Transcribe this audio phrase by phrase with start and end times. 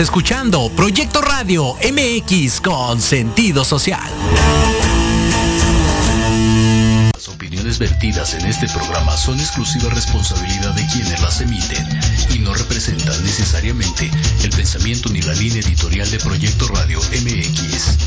[0.00, 4.10] Estás escuchando Proyecto Radio MX con sentido social.
[7.12, 11.86] Las opiniones vertidas en este programa son exclusiva responsabilidad de quienes las emiten
[12.34, 14.10] y no representan necesariamente
[14.42, 17.98] el pensamiento ni la línea editorial de Proyecto Radio MX.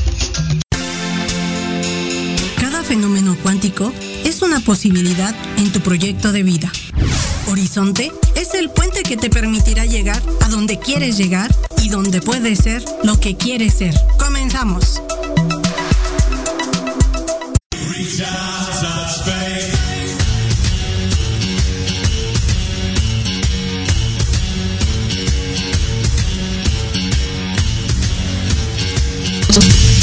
[2.60, 6.72] Cada fenómeno cuántico es una posibilidad en tu proyecto de vida.
[7.52, 12.60] Horizonte es el puente que te permitirá llegar a donde quieres llegar y donde puedes
[12.60, 13.94] ser lo que quieres ser.
[14.18, 15.02] Comenzamos.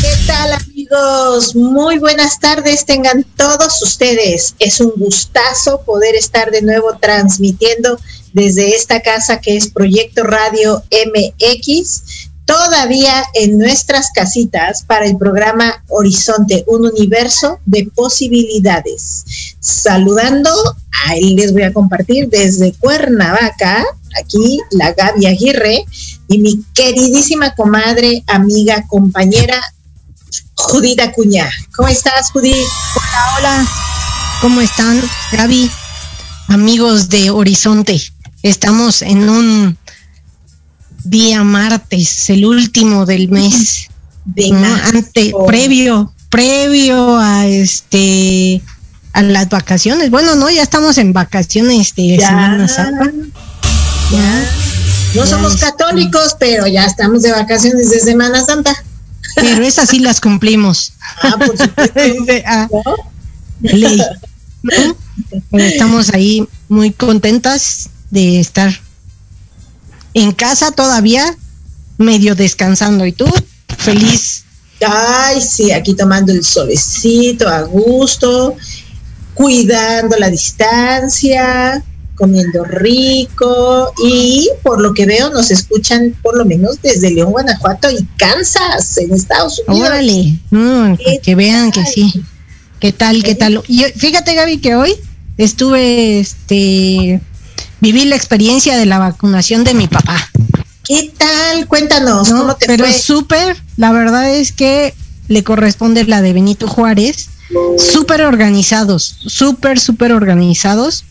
[0.02, 1.56] ¿Qué tal amigos?
[1.56, 4.54] Muy buenas tardes tengan todos ustedes.
[4.58, 7.98] Es un gustazo poder estar de nuevo transmitiendo
[8.32, 12.02] desde esta casa que es Proyecto Radio MX,
[12.44, 19.24] todavía en nuestras casitas para el programa Horizonte, un universo de posibilidades.
[19.60, 20.50] Saludando,
[21.06, 23.84] ahí les voy a compartir desde Cuernavaca,
[24.20, 25.84] aquí la Gaby Aguirre
[26.28, 29.60] y mi queridísima comadre, amiga, compañera
[30.54, 31.50] Judith Acuña.
[31.76, 32.54] ¿Cómo estás, Judith?
[32.96, 33.68] Hola, hola.
[34.40, 35.00] ¿Cómo están,
[35.32, 35.70] Gaby?
[36.48, 38.00] Amigos de Horizonte.
[38.42, 39.78] Estamos en un
[41.04, 43.88] día martes, el último del mes.
[44.24, 44.52] De.
[44.84, 48.60] Ante, previo, previo a este
[49.12, 50.10] a las vacaciones.
[50.10, 52.28] Bueno, no, ya estamos en vacaciones de Ya.
[52.28, 53.10] Semana Santa.
[54.12, 54.50] Ya.
[55.14, 58.72] No Ya somos es- católicos, pero ya estamos de vacaciones de Semana Santa.
[59.36, 60.92] Pero esas sí las cumplimos.
[61.22, 62.00] Ah, por supuesto.
[62.46, 62.68] Ah,
[65.52, 68.72] estamos ahí muy contentas de estar
[70.14, 71.36] en casa todavía,
[71.98, 73.06] medio descansando.
[73.06, 73.26] ¿Y tú?
[73.78, 74.44] Feliz.
[74.86, 78.56] Ay, sí, aquí tomando el solecito a gusto,
[79.34, 81.84] cuidando la distancia,
[82.20, 87.90] comiendo rico y por lo que veo nos escuchan por lo menos desde León, Guanajuato
[87.90, 89.88] y Kansas en Estados Unidos.
[89.88, 92.22] Órale, mm, ¿Qué para que vean que sí.
[92.78, 93.22] ¿Qué tal?
[93.22, 93.62] ¿Qué tal?
[93.68, 94.94] Y fíjate, Gaby, que hoy
[95.38, 97.20] estuve, este,
[97.80, 100.30] viví la experiencia de la vacunación de mi papá.
[100.84, 101.66] ¿Qué tal?
[101.66, 102.38] Cuéntanos, ¿no?
[102.38, 104.94] ¿cómo te Pero súper, la verdad es que
[105.28, 107.28] le corresponde la de Benito Juárez,
[107.78, 111.04] súper organizados, súper, súper organizados,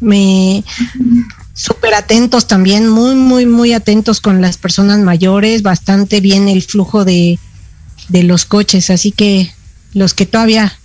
[0.00, 0.64] me
[1.54, 7.04] súper atentos también, muy, muy, muy atentos con las personas mayores, bastante bien el flujo
[7.04, 7.38] de,
[8.08, 9.52] de los coches, así que
[9.92, 10.76] los que todavía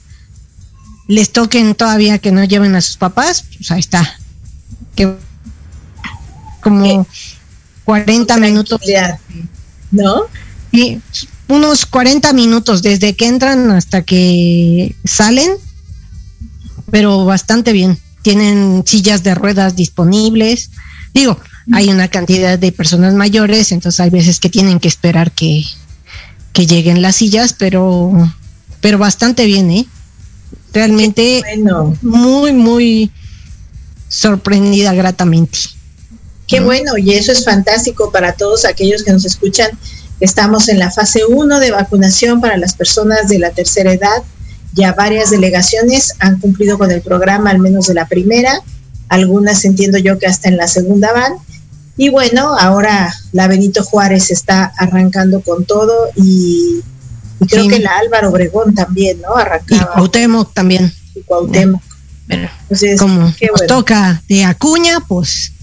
[1.07, 4.19] les toquen todavía que no lleven a sus papás, pues ahí está.
[6.65, 7.05] Como
[7.83, 9.19] 40 minutos Tranquilidad,
[9.91, 10.23] ¿No?
[10.73, 10.99] Sí,
[11.47, 15.51] unos 40 minutos desde que entran hasta que salen,
[16.89, 17.99] pero bastante bien.
[18.23, 20.71] Tienen sillas de ruedas disponibles.
[21.13, 21.39] Digo,
[21.71, 25.63] hay una cantidad de personas mayores, entonces hay veces que tienen que esperar que,
[26.51, 28.11] que lleguen las sillas, pero,
[28.81, 29.85] pero bastante bien, ¿eh?
[30.73, 33.11] Realmente Bueno, muy, muy
[34.09, 35.59] sorprendida gratamente.
[36.47, 39.71] Qué bueno, y eso es fantástico para todos aquellos que nos escuchan.
[40.19, 44.23] Estamos en la fase 1 de vacunación para las personas de la tercera edad.
[44.73, 48.61] Ya varias delegaciones han cumplido con el programa, al menos de la primera.
[49.09, 51.33] Algunas entiendo yo que hasta en la segunda van.
[51.97, 56.81] Y bueno, ahora la Benito Juárez está arrancando con todo y,
[57.47, 59.35] creo que la Álvaro Obregón también, ¿no?
[59.35, 59.81] Arrancaba.
[59.81, 60.93] Y Cuauhtémoc también.
[61.15, 61.81] Y Cuauhtémoc.
[62.27, 63.33] Entonces, como
[63.67, 65.53] toca de Acuña, pues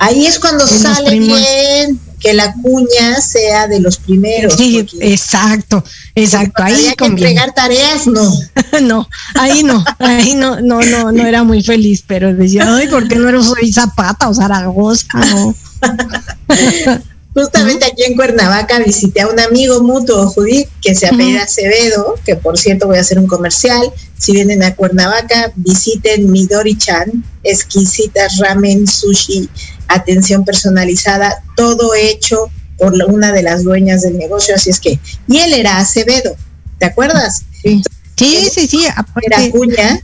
[0.00, 4.54] ahí es cuando sale bien que la cuña sea de los primeros.
[4.54, 5.82] Sí, exacto,
[6.14, 6.62] exacto.
[6.62, 8.30] Ahí que entregar tareas, no.
[8.82, 13.08] no, ahí no, ahí no, no, no, no era muy feliz, pero decía, ay, ¿por
[13.08, 15.06] qué no eres soy Zapata o Zaragoza?
[15.14, 15.54] No.
[17.32, 22.34] Justamente aquí en Cuernavaca visité a un amigo mutuo, Judith, que se apellida Acevedo, que
[22.34, 23.92] por cierto voy a hacer un comercial.
[24.18, 29.48] Si vienen a Cuernavaca, visiten Midori-chan, exquisitas ramen, sushi,
[29.94, 34.54] atención personalizada, todo hecho por una de las dueñas del negocio.
[34.54, 34.98] Así es que,
[35.28, 36.34] y él era Acevedo,
[36.78, 37.42] ¿te acuerdas?
[37.62, 37.82] Sí,
[38.16, 38.86] sí, sí,
[39.22, 40.00] Era Cuña,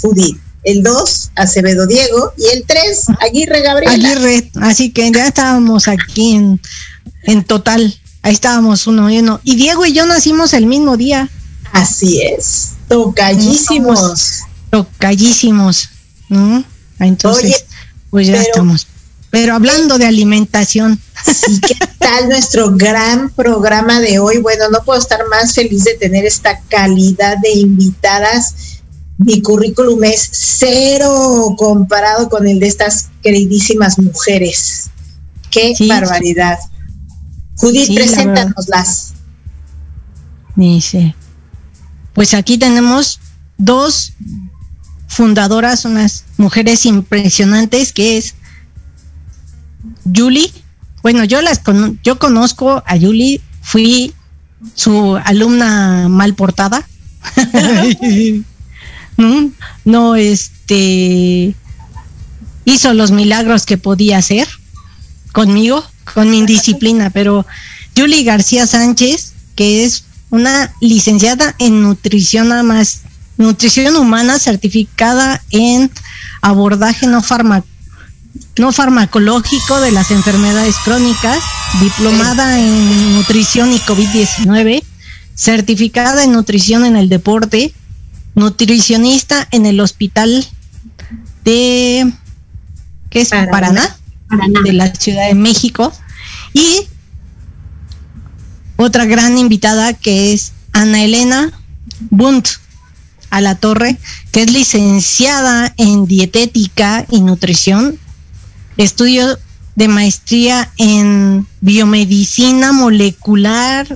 [0.00, 4.04] Judith el 2 Acevedo Diego y el 3 Aguirre Gabriel.
[4.04, 6.60] Aguirre, así que ya estábamos aquí en,
[7.22, 9.40] en total, ahí estábamos uno y uno.
[9.44, 11.30] Y Diego y yo nacimos el mismo día.
[11.72, 14.40] Así es, tocallísimos.
[14.70, 15.88] Tocallísimos.
[16.98, 17.64] Entonces,
[18.10, 18.88] pues ya estamos.
[19.36, 20.98] Pero hablando de alimentación.
[21.26, 24.38] Sí, ¿qué tal nuestro gran programa de hoy?
[24.38, 28.54] Bueno, no puedo estar más feliz de tener esta calidad de invitadas
[29.18, 34.90] mi currículum es cero comparado con el de estas queridísimas mujeres.
[35.50, 36.58] Qué barbaridad.
[37.56, 39.14] Judith, preséntanoslas.
[40.54, 41.14] Dice,
[42.12, 43.20] pues aquí tenemos
[43.56, 44.12] dos
[45.08, 48.34] fundadoras, unas mujeres impresionantes, que es
[50.14, 50.52] Julie.
[51.02, 51.62] Bueno, yo las
[52.02, 54.14] yo conozco a Julie, fui
[54.74, 56.86] su alumna mal portada.
[59.84, 61.54] no, este,
[62.64, 64.48] hizo los milagros que podía hacer
[65.32, 65.84] conmigo,
[66.14, 67.46] con mi indisciplina, pero
[67.96, 73.02] Julie García Sánchez, que es una licenciada en nutrición más,
[73.36, 75.90] nutrición humana certificada en
[76.42, 77.22] abordaje no
[78.58, 81.42] no farmacológico de las enfermedades crónicas,
[81.80, 84.82] diplomada en nutrición y COVID-19,
[85.34, 87.74] certificada en nutrición en el deporte,
[88.34, 90.46] nutricionista en el hospital
[91.44, 92.12] de
[93.10, 93.28] ¿qué es?
[93.28, 93.96] Paraná,
[94.64, 95.92] de la Ciudad de México.
[96.52, 96.86] Y
[98.76, 101.52] otra gran invitada que es Ana Elena
[102.10, 102.48] Bunt
[103.30, 103.96] a la torre,
[104.32, 107.98] que es licenciada en dietética y nutrición,
[108.76, 109.38] estudio
[109.74, 113.86] de maestría en biomedicina molecular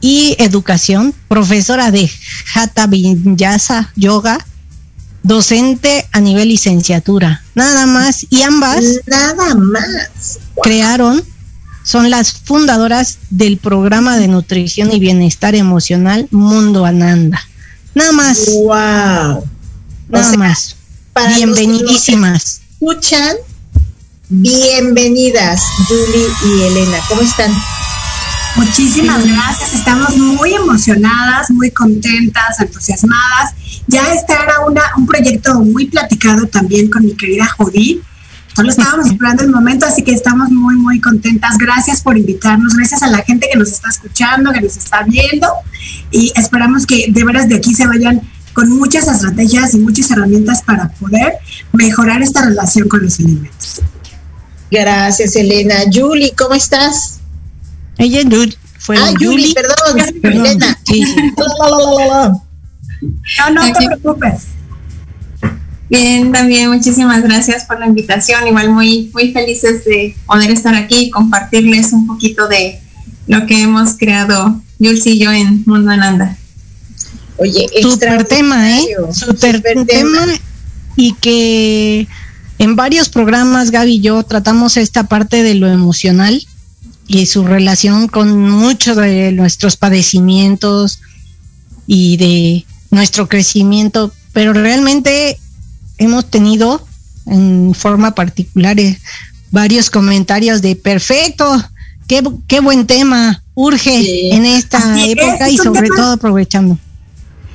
[0.00, 2.10] y educación, profesora de
[2.54, 4.38] Hatha Vinyasa Yoga,
[5.22, 7.42] docente a nivel licenciatura.
[7.54, 8.26] Nada más.
[8.30, 8.84] Y ambas.
[9.06, 10.38] Nada más.
[10.62, 11.22] Crearon,
[11.82, 17.40] son las fundadoras del programa de nutrición y bienestar emocional Mundo Ananda.
[17.94, 18.46] Nada más.
[18.46, 19.44] Wow.
[20.08, 20.76] Nada más.
[21.36, 22.60] Bienvenidísimas.
[22.72, 23.36] escuchan,
[24.30, 26.98] bienvenidas, Julie y Elena.
[27.08, 27.50] ¿Cómo están?
[28.56, 33.54] Muchísimas gracias, estamos muy emocionadas, muy contentas, entusiasmadas.
[33.86, 38.02] Ya este era una, un proyecto muy platicado también con mi querida Judith.
[38.54, 41.56] Solo estábamos esperando el momento, así que estamos muy, muy contentas.
[41.56, 45.48] Gracias por invitarnos, gracias a la gente que nos está escuchando, que nos está viendo
[46.10, 48.20] y esperamos que de veras de aquí se vayan
[48.52, 51.34] con muchas estrategias y muchas herramientas para poder
[51.72, 53.80] mejorar esta relación con los alimentos.
[54.70, 55.76] Gracias, Elena.
[55.92, 57.20] Julie, ¿cómo estás?
[57.96, 58.20] Ella
[58.78, 60.78] fue ah, Yuli, perdón, Elena.
[63.38, 64.42] no, no te preocupes.
[65.90, 68.46] Bien, también muchísimas gracias por la invitación.
[68.46, 72.80] Igual muy, muy felices de poder estar aquí y compartirles un poquito de
[73.26, 76.36] lo que hemos creado Jules y yo en Mundo Ananda.
[77.38, 78.86] Oye, super tema, ¿eh?
[79.12, 80.26] Super, tema.
[80.96, 82.08] Y que
[82.58, 86.46] en varios programas, Gaby y yo tratamos esta parte de lo emocional
[87.06, 91.00] y su relación con muchos de nuestros padecimientos
[91.86, 95.38] y de nuestro crecimiento, pero realmente
[95.98, 96.86] hemos tenido
[97.26, 98.98] en forma particular eh,
[99.50, 101.62] varios comentarios de perfecto,
[102.06, 106.78] qué, qué buen tema, urge en esta época y sobre todo aprovechando.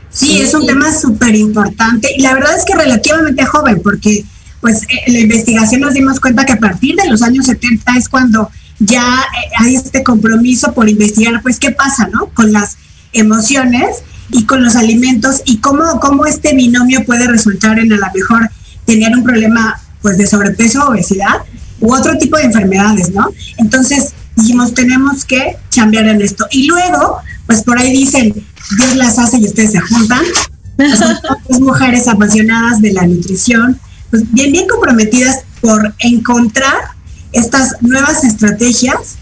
[0.10, 4.24] Sí, es un tema súper importante y la verdad es que relativamente joven, porque
[4.64, 8.08] pues eh, la investigación nos dimos cuenta que a partir de los años 70 es
[8.08, 12.28] cuando ya eh, hay este compromiso por investigar, pues, qué pasa, ¿no?
[12.34, 12.78] Con las
[13.12, 13.98] emociones
[14.32, 18.50] y con los alimentos y cómo, cómo este binomio puede resultar en a lo mejor
[18.86, 21.42] tener un problema, pues, de sobrepeso obesidad.
[21.82, 23.28] u otro tipo de enfermedades, ¿no?
[23.58, 26.48] Entonces dijimos, tenemos que cambiar en esto.
[26.52, 28.34] Y luego, pues por ahí dicen,
[28.78, 30.24] Dios las hace y ustedes se juntan.
[31.50, 33.78] Son mujeres apasionadas de la nutrición,
[34.14, 36.76] pues bien, bien comprometidas por encontrar
[37.32, 39.16] estas nuevas estrategias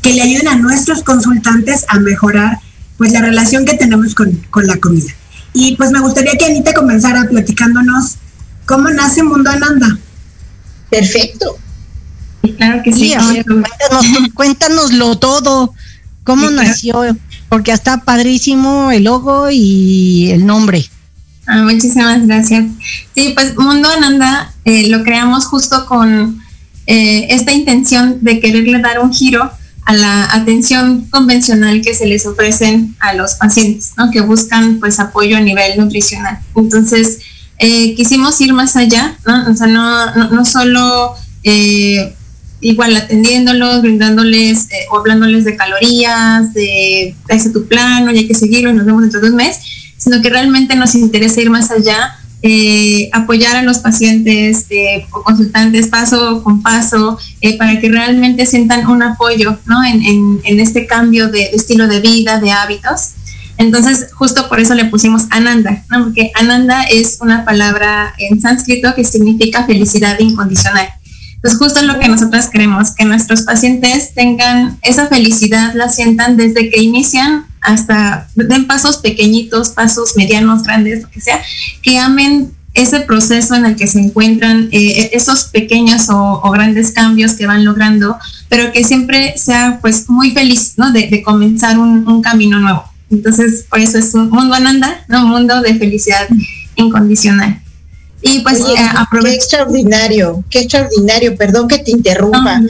[0.00, 2.58] que le ayuden a nuestros consultantes a mejorar
[2.96, 5.12] pues la relación que tenemos con, con la comida.
[5.52, 8.16] Y pues me gustaría que Anita comenzara platicándonos
[8.64, 9.98] cómo nace Mundo Ananda.
[10.88, 11.58] Perfecto.
[12.56, 13.14] Claro que sí.
[14.32, 15.74] cuéntanoslo todo.
[16.24, 17.02] ¿Cómo nació?
[17.50, 20.88] Porque está padrísimo el logo y el nombre.
[21.48, 22.66] Ah, muchísimas gracias.
[23.14, 26.40] Sí, pues Mundo Ananda eh, lo creamos justo con
[26.86, 29.50] eh, esta intención de quererle dar un giro
[29.86, 34.10] a la atención convencional que se les ofrecen a los pacientes, ¿no?
[34.10, 36.38] que buscan pues apoyo a nivel nutricional.
[36.54, 37.20] Entonces,
[37.58, 39.50] eh, quisimos ir más allá, ¿no?
[39.50, 42.14] O sea, no, no, solo eh,
[42.60, 48.34] igual atendiéndolos, brindándoles eh, o hablándoles de calorías, de ese tu plano, y hay que
[48.34, 49.58] seguirlo y nos vemos dentro de un mes,
[49.98, 55.24] sino que realmente nos interesa ir más allá eh, apoyar a los pacientes eh, o
[55.24, 59.82] consultantes paso con paso eh, para que realmente sientan un apoyo ¿no?
[59.84, 63.14] en, este cambio de, estilo de vida, de hábitos.
[63.56, 66.04] Entonces, justo por eso le pusimos Ananda, ¿no?
[66.04, 70.88] porque Ananda es una palabra en sánscrito que significa felicidad incondicional.
[71.38, 76.68] Entonces, justo lo que nosotros queremos, que nuestros pacientes tengan esa felicidad, la sientan desde
[76.68, 81.40] que inician hasta den pasos pequeñitos, pasos medianos, grandes, lo que sea,
[81.80, 87.34] que amen ese proceso en el que se encuentran, eh, esos pequeños o, grandes cambios
[87.34, 88.16] que van logrando,
[88.48, 90.92] pero que siempre sea pues muy feliz, ¿no?
[90.92, 92.84] De, comenzar un, camino nuevo.
[93.10, 95.24] Entonces, por eso es un mundo ananda, ¿no?
[95.24, 96.28] Un mundo de felicidad
[96.74, 97.60] incondicional.
[98.22, 98.74] Y pues eh,
[99.22, 102.60] Qué extraordinario, qué extraordinario, perdón que te interrumpa,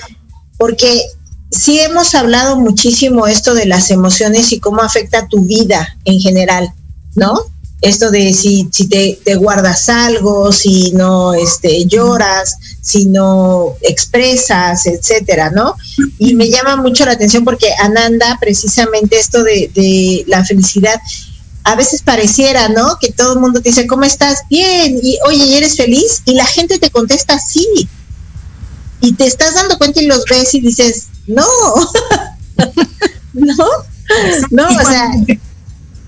[0.59, 1.03] porque
[1.51, 6.73] sí hemos hablado muchísimo esto de las emociones y cómo afecta tu vida en general,
[7.15, 7.35] ¿no?
[7.81, 15.51] Esto de si, si te, guardas algo, si no este, lloras, si no expresas, etcétera,
[15.51, 15.77] ¿no?
[16.19, 21.01] Y me llama mucho la atención porque Ananda, precisamente esto de, de la felicidad,
[21.65, 22.99] a veces pareciera, ¿no?
[23.01, 24.41] Que todo el mundo te dice, ¿cómo estás?
[24.49, 26.23] Bien, y oye, ¿eres feliz?
[26.25, 27.89] Y la gente te contesta, sí.
[29.01, 31.47] Y te estás dando cuenta y los ves y dices, no,
[33.35, 33.67] no,
[34.51, 35.11] no, o sea,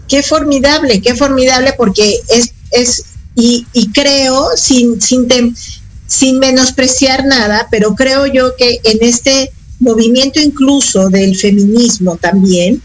[0.08, 3.04] qué formidable, qué formidable porque es, es
[3.34, 5.28] y, y creo, sin, sin,
[6.06, 12.82] sin menospreciar nada, pero creo yo que en este movimiento incluso del feminismo también,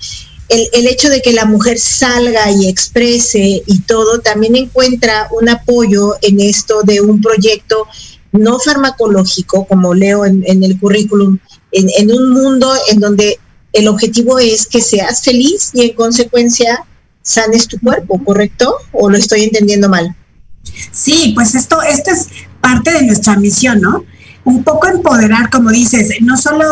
[0.50, 5.50] el, el, hecho de que la mujer salga y exprese y todo, también encuentra un
[5.50, 7.88] apoyo en esto de un proyecto
[8.32, 11.40] no farmacológico, como leo en, en el currículum,
[11.72, 13.40] en, un mundo en donde
[13.74, 16.86] el objetivo es que seas feliz y en consecuencia
[17.22, 18.75] sanes tu cuerpo, ¿correcto?
[18.92, 20.16] ¿O lo estoy entendiendo mal?
[20.92, 22.28] Sí, pues esto, esto es
[22.62, 24.06] parte de nuestra misión, ¿no?
[24.44, 26.66] Un poco empoderar, como dices, no solo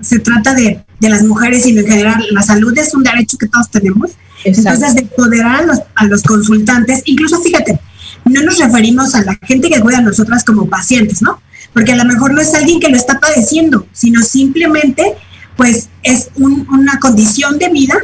[0.00, 3.70] se trata de, las mujeres, sino en general la salud es un derecho que todos
[3.70, 4.12] tenemos.
[4.44, 7.78] Entonces, de empoderar a los, a los consultantes, incluso fíjate,
[8.24, 11.40] no nos referimos a la gente que cuida a nosotras como pacientes, ¿no?
[11.74, 15.16] porque a lo mejor no es alguien que lo está padeciendo, sino simplemente
[15.56, 17.96] pues es una condición de vida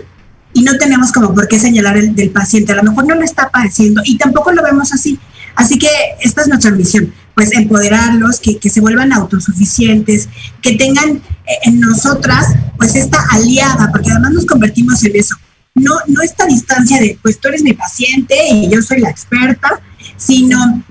[0.52, 3.22] y no tenemos como por qué señalar el del paciente, a lo mejor no lo
[3.22, 5.18] está padeciendo y tampoco lo vemos así.
[5.54, 5.88] Así que
[6.20, 10.28] esta es nuestra misión, pues empoderarlos, que, que se vuelvan autosuficientes,
[10.62, 12.46] que tengan eh, en nosotras
[12.76, 15.36] pues esta aliada, porque además nos convertimos en eso.
[15.74, 19.80] No, no esta distancia de pues tú eres mi paciente y yo soy la experta,
[20.16, 20.82] sino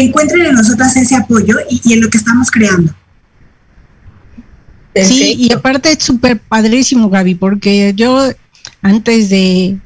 [0.00, 2.94] encuentren en nosotras ese apoyo y, en lo que estamos creando.
[4.94, 8.30] Sí, y aparte es súper padrísimo, Gaby, porque yo
[8.80, 9.78] antes de,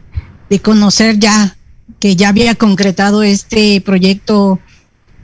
[0.62, 1.56] conocer ya
[1.98, 4.60] que ya había concretado este proyecto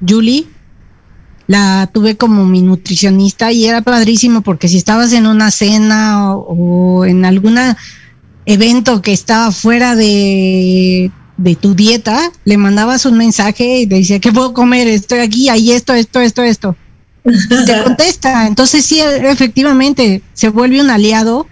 [0.06, 0.46] Julie,
[1.46, 6.98] la tuve como mi nutricionista y era padrísimo porque si estabas en una cena o,
[6.98, 7.58] o en algún
[8.46, 14.20] evento que estaba fuera de de tu dieta, le mandabas un mensaje y te decía,
[14.20, 14.88] ¿qué puedo comer?
[14.88, 16.76] Estoy aquí, ahí esto, esto, esto, esto.
[17.22, 18.46] te contesta.
[18.46, 21.46] Entonces sí, efectivamente, se vuelve un aliado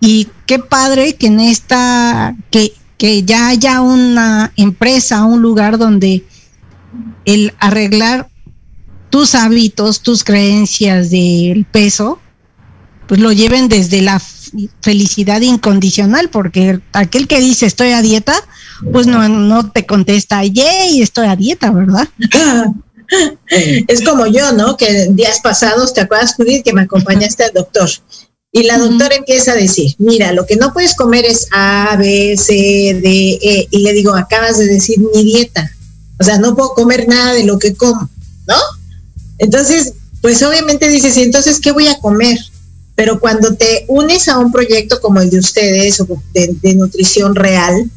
[0.00, 6.24] y qué padre que en esta, que, que ya haya una empresa, un lugar donde
[7.24, 8.28] el arreglar
[9.12, 12.18] tus hábitos, tus creencias del peso,
[13.06, 14.18] pues lo lleven desde la
[14.80, 18.34] felicidad incondicional, porque aquel que dice estoy a dieta,
[18.90, 22.08] pues no, no te contesta, yay, estoy a dieta, ¿verdad?
[23.86, 24.78] es como yo, ¿no?
[24.78, 27.90] Que días pasados, ¿te acuerdas, Judith, que me acompañaste al doctor?
[28.50, 32.34] Y la doctora empieza a decir, mira, lo que no puedes comer es A, B,
[32.38, 33.68] C, D, E.
[33.70, 35.70] Y le digo, acabas de decir mi dieta.
[36.18, 38.08] O sea, no puedo comer nada de lo que como,
[38.46, 38.56] ¿no?
[39.42, 42.38] Entonces, pues obviamente dices, entonces, ¿qué voy a comer?
[42.94, 47.90] Pero cuando te unes a un proyecto como el de ustedes, o de, nutrición real,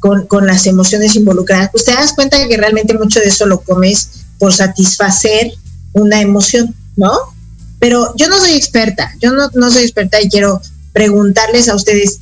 [0.00, 4.08] con, las emociones involucradas, pues te das cuenta que realmente mucho de eso lo comes
[4.38, 5.52] por satisfacer
[5.92, 7.12] una emoción, ¿no?
[7.78, 10.62] Pero yo no soy experta, yo no, no soy experta y quiero
[10.94, 12.20] preguntarles a ustedes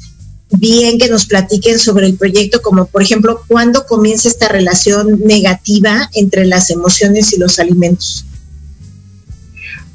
[0.51, 6.11] bien que nos platiquen sobre el proyecto, como por ejemplo, ¿cuándo comienza esta relación negativa
[6.15, 8.25] entre las emociones y los alimentos?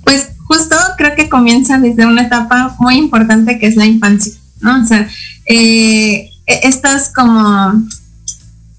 [0.10, 4.82] Pues justo creo que comienza desde una etapa muy importante que es la infancia, ¿no?
[4.82, 5.08] O sea,
[5.46, 7.84] eh, e-, estas como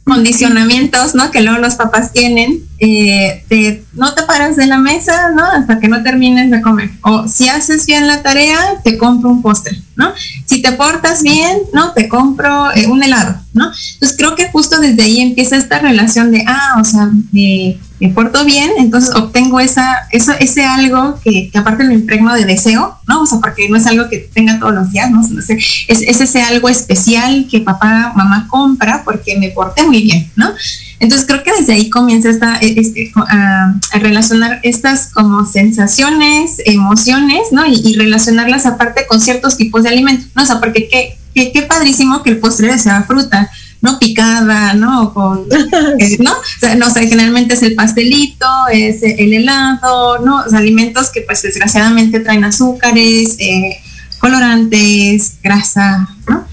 [0.02, 1.30] condicionamientos, ¿no?
[1.30, 5.44] Que luego los papás tienen, eh, no te paras de la mesa, ¿no?
[5.44, 6.90] Hasta que no termines de comer.
[7.02, 10.12] O si haces bien la tarea, te compro un postre, ¿no?
[10.46, 11.92] Si te portas bien, ¿no?
[11.92, 13.66] Te compro eh, un helado, ¿no?
[13.66, 18.46] Entonces creo que justo desde ahí empieza esta relación de, ah, o sea, me porto
[18.46, 23.20] bien, entonces obtengo esa, eso, ese algo que, aparte lo impregno de deseo, ¿no?
[23.20, 25.20] O sea, porque no es algo que tenga todos los días, ¿no?
[25.20, 30.50] Es, es, ese algo especial que papá, mamá compra porque me porté muy bien, ¿no?
[31.00, 37.48] Entonces creo que desde ahí comienza esta, e, este, a, relacionar estas como sensaciones, emociones,
[37.52, 37.66] ¿no?
[37.66, 40.42] Y, y, relacionarlas aparte con ciertos tipos de alimentos, ¿no?
[40.42, 43.98] O sea, porque qué, qué, qué padrísimo que el postre sea fruta, ¿no?
[43.98, 45.14] Picada, ¿no?
[45.14, 45.46] Con,
[45.98, 46.32] eh, ¿no?
[46.32, 50.44] O sea, no, generalmente es el pastelito, es el helado, ¿no?
[50.44, 53.80] Los alimentos que pues desgraciadamente traen azúcares, eh,
[54.18, 56.49] colorantes, grasa, ¿no?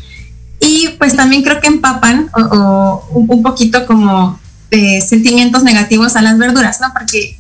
[0.67, 4.37] Y pues también creo que empapan o, un poquito como
[4.69, 6.87] de sentimientos negativos a las verduras, ¿no?
[6.93, 7.39] Porque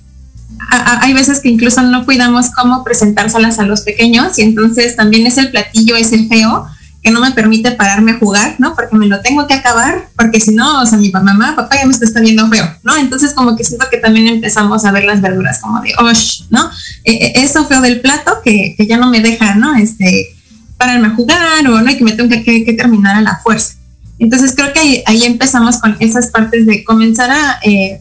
[0.69, 5.37] hay veces que incluso no cuidamos cómo presentárselas a los pequeños y entonces también es
[5.37, 6.67] el platillo, es el feo,
[7.03, 8.75] que no me permite pararme a jugar, ¿no?
[8.75, 11.85] Porque me lo tengo que acabar, porque si no, o sea, mi mamá, papá ya
[11.85, 12.95] me está viendo feo, ¿no?
[12.95, 16.69] Entonces como que siento que también empezamos a ver las verduras como de, osh, ¿no?
[17.03, 19.75] E, e, eso feo del plato que, ya no me deja, ¿no?
[19.75, 20.36] Este,
[20.77, 23.75] pararme a jugar o no, y que me tengo que, terminar a la fuerza.
[24.19, 27.99] Entonces creo que ahí, empezamos con esas partes de comenzar a eh,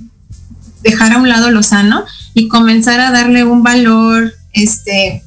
[0.82, 5.22] dejar a un lado lo sano y comenzar a darle un valor, este,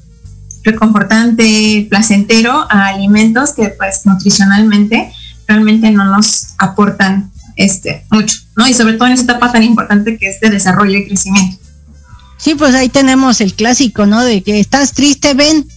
[0.64, 5.12] reconfortante, placentero a alimentos que pues nutricionalmente
[5.48, 8.68] realmente no nos aportan este mucho, ¿no?
[8.68, 11.58] Y sobre todo en esa etapa tan importante que es de desarrollo y crecimiento.
[12.38, 14.24] Sí, pues ahí tenemos el clásico, ¿no?
[14.24, 15.68] De que estás triste, ven,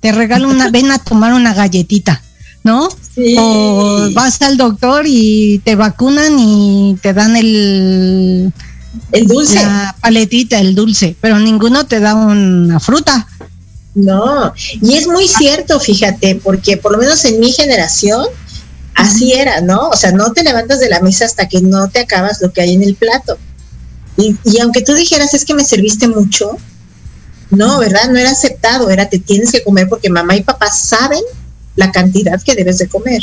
[0.00, 2.22] te regalo una, ven a tomar una galletita,
[2.64, 2.88] ¿no?
[3.38, 8.52] O vas al doctor y te vacunan y te dan el
[9.12, 13.26] el dulce, la paletita, el dulce, pero ninguno te da una fruta.
[13.94, 18.26] No, y es muy cierto, fíjate, porque por lo menos en mi generación
[18.94, 19.88] así era, ¿no?
[19.88, 22.60] O sea, no te levantas de la mesa hasta que no te acabas lo que
[22.60, 23.38] hay en el plato.
[24.18, 26.56] Y, y aunque tú dijeras, es que me serviste mucho,
[27.50, 28.10] no, ¿verdad?
[28.10, 31.22] No era aceptado, era te tienes que comer porque mamá y papá saben
[31.76, 33.22] la cantidad que debes de comer,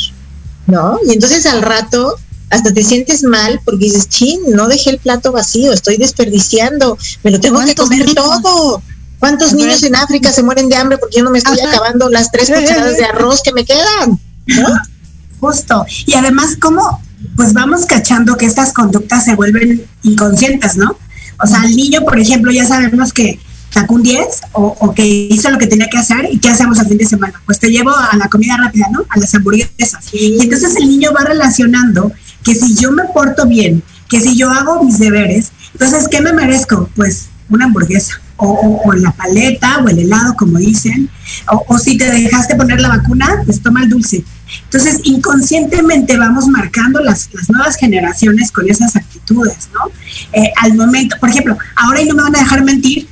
[0.67, 0.99] ¿no?
[1.05, 2.15] Y entonces al rato
[2.49, 7.31] hasta te sientes mal porque dices, chin, no dejé el plato vacío, estoy desperdiciando, me
[7.31, 8.81] lo tengo que comer todo.
[9.19, 12.29] ¿Cuántos niños en África se mueren de hambre porque yo no me estoy acabando las
[12.29, 14.19] tres cucharadas de arroz que me quedan?
[15.39, 15.85] Justo.
[16.05, 17.01] Y además, ¿cómo?
[17.35, 20.97] Pues vamos cachando que estas conductas se vuelven inconscientes, ¿no?
[21.41, 23.39] O sea, el niño, por ejemplo, ya sabemos que
[23.73, 26.87] sacó un 10 o, que hizo lo que tenía que hacer y ¿qué hacemos al
[26.87, 27.41] fin de semana?
[27.45, 29.03] Pues te llevo a la comida rápida, ¿no?
[29.09, 30.13] A las hamburguesas.
[30.13, 32.11] Y entonces el niño va relacionando
[32.43, 36.33] que si yo me porto bien, que si yo hago mis deberes, entonces, ¿qué me
[36.33, 36.89] merezco?
[36.95, 41.09] Pues una hamburguesa o, la paleta o el helado, como dicen,
[41.49, 44.23] o, si te dejaste poner la vacuna, pues toma el dulce.
[44.65, 49.91] Entonces, inconscientemente vamos marcando las, nuevas generaciones con esas actitudes, ¿no?
[50.33, 53.07] Eh, al momento, por ejemplo, ahora y no me van a dejar mentir,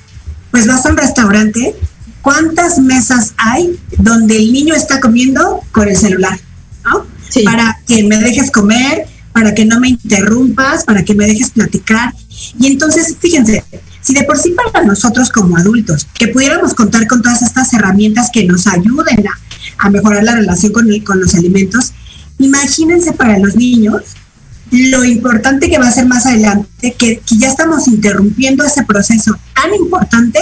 [0.51, 1.75] pues vas a un restaurante,
[2.21, 6.39] ¿cuántas mesas hay donde el niño está comiendo con el celular,
[6.85, 7.05] ¿no?
[7.45, 12.13] Para que me dejes comer, para que no me interrumpas, para que me dejes platicar.
[12.59, 13.63] Y entonces, fíjense,
[14.01, 18.29] si de por sí para nosotros como adultos, que pudiéramos contar con todas estas herramientas
[18.31, 19.25] que nos ayuden
[19.77, 21.93] a, mejorar la relación con, con los alimentos,
[22.37, 24.01] imagínense para los niños
[24.71, 29.73] lo importante que va a ser más adelante, que, ya estamos interrumpiendo ese proceso tan
[29.73, 30.39] importante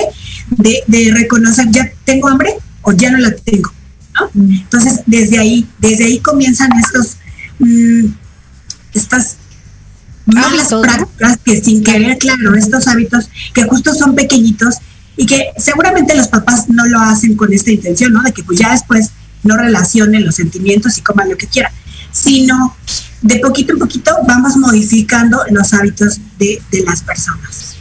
[0.52, 3.72] de, reconocer, ya tengo hambre o ya no la tengo.
[4.36, 7.18] Entonces, desde ahí, desde ahí comienzan estos,
[7.60, 8.06] mm,
[8.94, 9.38] estas
[10.26, 14.76] malas prácticas que sin querer, claro, estos hábitos que justo son pequeñitos
[15.18, 18.22] y que seguramente los papás no lo hacen con esta intención, ¿no?
[18.22, 19.10] De que pues ya después
[19.44, 21.72] no relacionen los sentimientos y coman lo que quieran,
[22.12, 22.76] sino
[23.22, 27.76] de poquito en poquito vamos modificando los hábitos de, de las personas.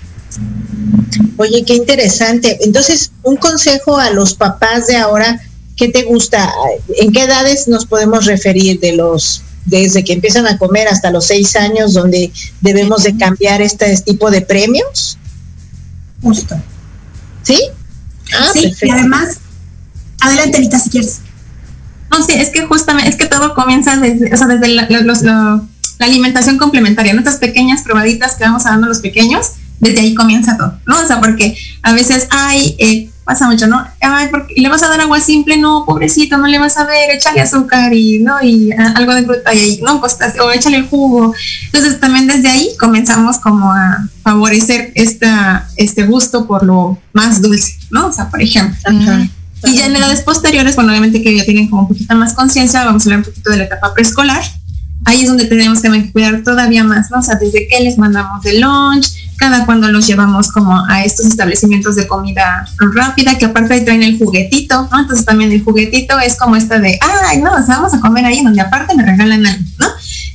[1.37, 2.59] Oye, qué interesante.
[2.63, 5.41] Entonces, un consejo a los papás de ahora,
[5.77, 6.53] ¿qué te gusta?
[6.97, 11.27] ¿En qué edades nos podemos referir de los desde que empiezan a comer hasta los
[11.27, 15.19] seis años, donde debemos de cambiar este tipo de premios?
[16.23, 16.57] Justo.
[17.43, 17.61] ¿Sí?
[18.35, 19.39] Ah, sí, y además,
[20.21, 21.21] adelante, Anita, si quieres.
[22.11, 25.63] No, sí, es que justamente, es que todo comienza desde, o sea, desde la,
[26.01, 31.01] alimentación complementaria, nuestras pequeñas probaditas que vamos dando los pequeños, desde ahí comienza todo, ¿no?
[31.01, 33.87] O sea, porque a veces, ay, eh, pasa mucho, ¿no?
[34.01, 37.11] Ay, porque le vas a dar agua simple, no, pobrecito, no le vas a ver,
[37.11, 38.41] échale azúcar y, ¿no?
[38.43, 41.35] Y algo de fruta y, no, pues, o échale el jugo.
[41.67, 47.77] Entonces, también desde ahí comenzamos como a favorecer esta, este gusto por lo más dulce,
[47.91, 48.07] ¿no?
[48.07, 48.79] O sea, por ejemplo.
[49.65, 52.85] Y ya en edades posteriores, bueno, obviamente que ya tienen como un poquito más conciencia,
[52.85, 54.43] vamos a hablar un poquito de la etapa preescolar.
[55.05, 57.19] Ahí es donde tenemos que cuidar todavía más, ¿no?
[57.19, 61.27] O sea, desde que les mandamos de lunch, cada cuando los llevamos como a estos
[61.27, 65.01] establecimientos de comida rápida, que aparte traen el juguetito, ¿no?
[65.01, 68.61] Entonces también el juguetito es como esta de, ay, no, vamos a comer ahí, donde
[68.61, 69.87] aparte me regalan algo, ¿no?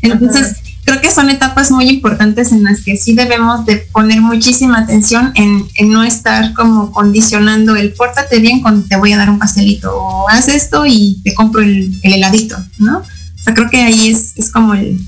[0.02, 0.56] Entonces,
[0.86, 5.32] creo que son etapas muy importantes en las que sí debemos de poner muchísima atención
[5.36, 9.96] en, no estar como condicionando el pórtate bien cuando te voy a dar un pastelito
[9.96, 13.00] o haz esto y te compro el, heladito, ¿no?
[13.00, 15.00] O sea, creo que ahí es, es como el,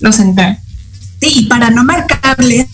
[0.00, 0.58] lo central
[1.30, 2.66] y para no marcarles,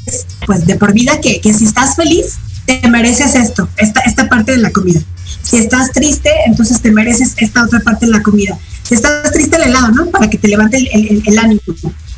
[0.46, 4.58] pues de por vida que, si estás feliz, te mereces esto, esta, esta parte de
[4.58, 5.00] la comida.
[5.50, 8.56] Si estás triste, entonces te mereces esta otra parte de la comida.
[8.84, 10.06] Si estás triste, el helado, ¿no?
[10.06, 11.60] Para que te levante el, ánimo.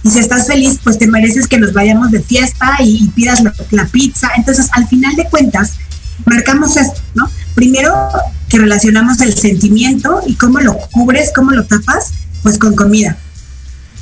[0.04, 3.86] Y si estás feliz, pues te mereces que nos vayamos de fiesta y, pidas la,
[3.86, 4.28] pizza.
[4.36, 5.76] Entonces, al final de cuentas,
[6.26, 7.26] marcamos esto, ¿no?
[7.54, 7.94] Primero
[8.50, 13.16] que relacionamos el sentimiento y cómo lo cubres, cómo lo tapas, pues con comida.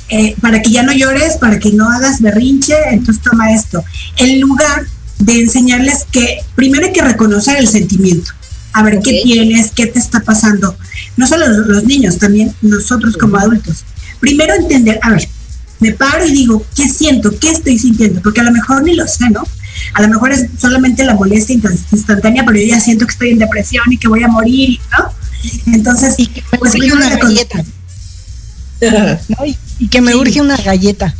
[0.09, 3.81] Eh, para que ya no llores, para que no hagas berrinche, entonces toma esto.
[4.17, 4.85] En lugar
[5.19, 8.33] de enseñarles que primero hay que reconocer el sentimiento,
[8.73, 10.75] a ver qué tienes, qué te está pasando.
[11.17, 13.83] No solo los, niños, también nosotros como adultos.
[14.19, 15.27] Primero entender, a ver,
[15.79, 17.37] me paro y digo, ¿qué siento?
[17.39, 18.21] ¿Qué estoy sintiendo?
[18.21, 19.43] Porque a lo mejor ni lo sé, ¿no?
[19.93, 21.55] A lo mejor es solamente la molestia
[21.91, 25.11] instantánea, pero yo ya siento que estoy en depresión y que voy a morir, ¿no?
[25.73, 26.15] Entonces,
[26.59, 27.63] pues una galleta.
[29.79, 31.13] y, que me urge una galleta.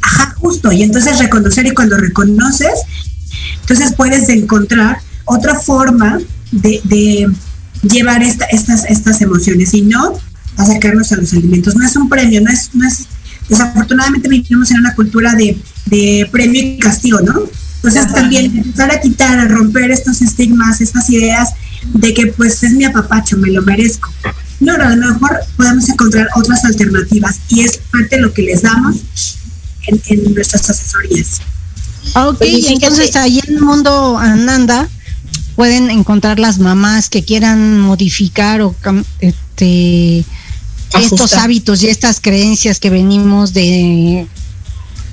[0.00, 0.70] Ajá, justo.
[0.70, 2.82] Y entonces reconocer y cuando reconoces,
[3.60, 6.18] entonces puedes encontrar otra forma
[6.50, 7.28] de,
[7.82, 10.18] llevar estas, estas emociones y no
[10.56, 11.76] acercarnos a los alimentos.
[11.76, 13.06] No es un premio, no es, no es
[13.48, 17.44] desafortunadamente vivimos en una cultura de, premio y castigo, ¿no?
[17.76, 21.50] Entonces también empezar a quitar, a romper estos estigmas, estas ideas
[21.94, 24.12] de que pues es mi apapacho, me lo merezco.
[24.60, 28.62] No, a lo mejor podemos encontrar otras alternativas y es parte de lo que les
[28.62, 28.96] damos
[29.86, 31.40] en, nuestras asesorías.
[32.14, 34.88] Ok, entonces ahí en el mundo Ananda
[35.58, 38.76] pueden encontrar las mamás que quieran modificar o
[39.18, 40.24] este,
[40.96, 44.28] estos hábitos y estas creencias que venimos de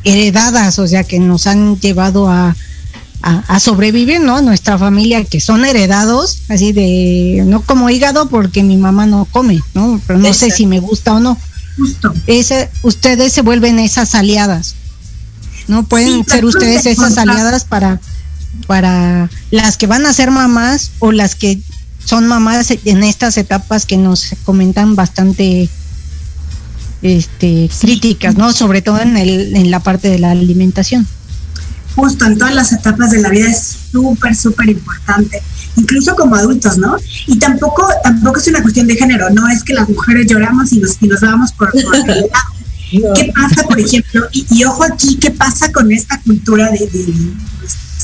[0.04, 2.56] heredadas, o sea, que nos han llevado a,
[3.24, 4.40] a, sobrevivir, ¿no?
[4.44, 9.62] Nuestra familia que son heredados, así de, no como hígado porque mi mamá no come,
[9.74, 10.00] ¿no?
[10.06, 11.40] Pero no sé si me gusta o no.
[11.76, 12.14] Justo.
[12.28, 14.76] Ese, ustedes se vuelven esas aliadas,
[15.68, 15.88] ¿no?
[15.88, 18.00] Pueden ser ustedes esas aliadas para,
[18.68, 21.60] para las que van a ser mamás o las que
[22.04, 25.70] son mamás en estas etapas que nos comentan bastante
[27.02, 28.54] este, críticas, ¿no?
[28.54, 31.08] Sobre todo en, el, en la parte de la alimentación
[31.96, 35.42] justo en todas las etapas de la vida es súper, súper importante,
[35.78, 36.98] incluso como adultos, ¿no?
[37.26, 40.80] Y tampoco, tampoco es una cuestión de género, no es que las mujeres lloramos y
[40.80, 42.30] nos, y nos vamos por, por el lado.
[43.16, 44.28] ¿Qué pasa, por ejemplo?
[44.32, 46.88] Y, ojo aquí, ¿qué pasa con esta cultura de,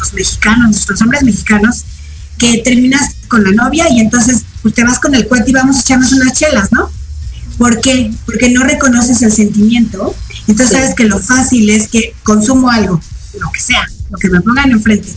[0.01, 1.85] nuestros mexicanos, nuestros hombres mexicanos,
[2.37, 5.77] que terminas con la novia y entonces pues, te vas con el cuate y vamos
[5.77, 6.89] a echarnos unas chelas, ¿no?
[7.57, 8.11] ¿Por qué?
[8.25, 10.15] Porque no reconoces el sentimiento.
[10.47, 12.99] Entonces sabes que lo fácil es que consumo algo,
[13.39, 15.09] lo que sea, lo que me pongan enfrente,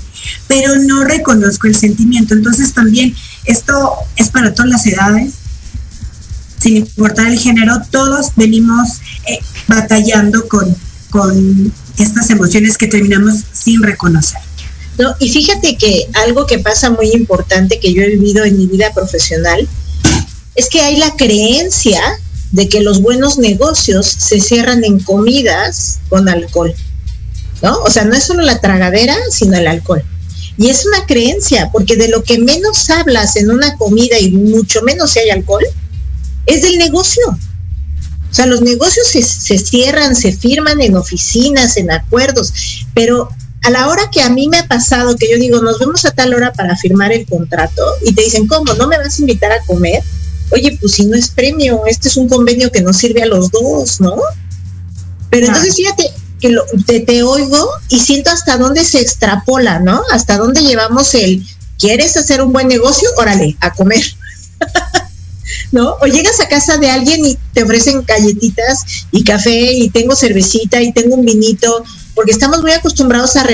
[0.46, 2.34] pero no reconozco el sentimiento.
[2.34, 5.34] Entonces también esto es para todas las edades,
[6.58, 10.74] sin importar el género, todos venimos eh, batallando con,
[11.10, 14.40] con estas emociones que terminamos sin reconocer.
[14.98, 18.66] No, y fíjate que algo que pasa muy importante que yo he vivido en mi
[18.66, 19.68] vida profesional
[20.54, 22.00] es que hay la creencia
[22.52, 26.72] de que los buenos negocios se cierran en comidas con alcohol.
[27.62, 27.82] ¿no?
[27.82, 30.04] O sea, no es solo la tragadera, sino el alcohol.
[30.56, 34.82] Y es una creencia, porque de lo que menos hablas en una comida y mucho
[34.82, 35.64] menos si hay alcohol,
[36.46, 37.26] es del negocio.
[37.28, 42.52] O sea, los negocios se, se, cierran, se firman en oficinas, en acuerdos,
[42.94, 43.30] pero
[43.64, 46.10] a la hora que a mí me ha pasado, que yo digo, nos vemos a
[46.10, 48.74] tal hora para firmar el contrato, y te dicen, ¿cómo?
[48.74, 50.02] ¿No me vas a invitar a comer?
[50.50, 53.50] Oye, pues si no es premio, este es un convenio que nos sirve a los
[53.50, 54.16] dos, ¿no?
[55.30, 60.02] Pero entonces fíjate que lo, te, te oigo y siento hasta dónde se extrapola, ¿no?
[60.12, 61.44] Hasta dónde llevamos el,
[61.78, 63.08] ¿quieres hacer un buen negocio?
[63.16, 64.04] Órale, a comer.
[65.72, 65.96] ¿no?
[66.00, 70.80] O llegas a casa de alguien y te ofrecen galletitas y café y tengo cervecita
[70.80, 73.46] y tengo un vinito, porque estamos muy acostumbrados a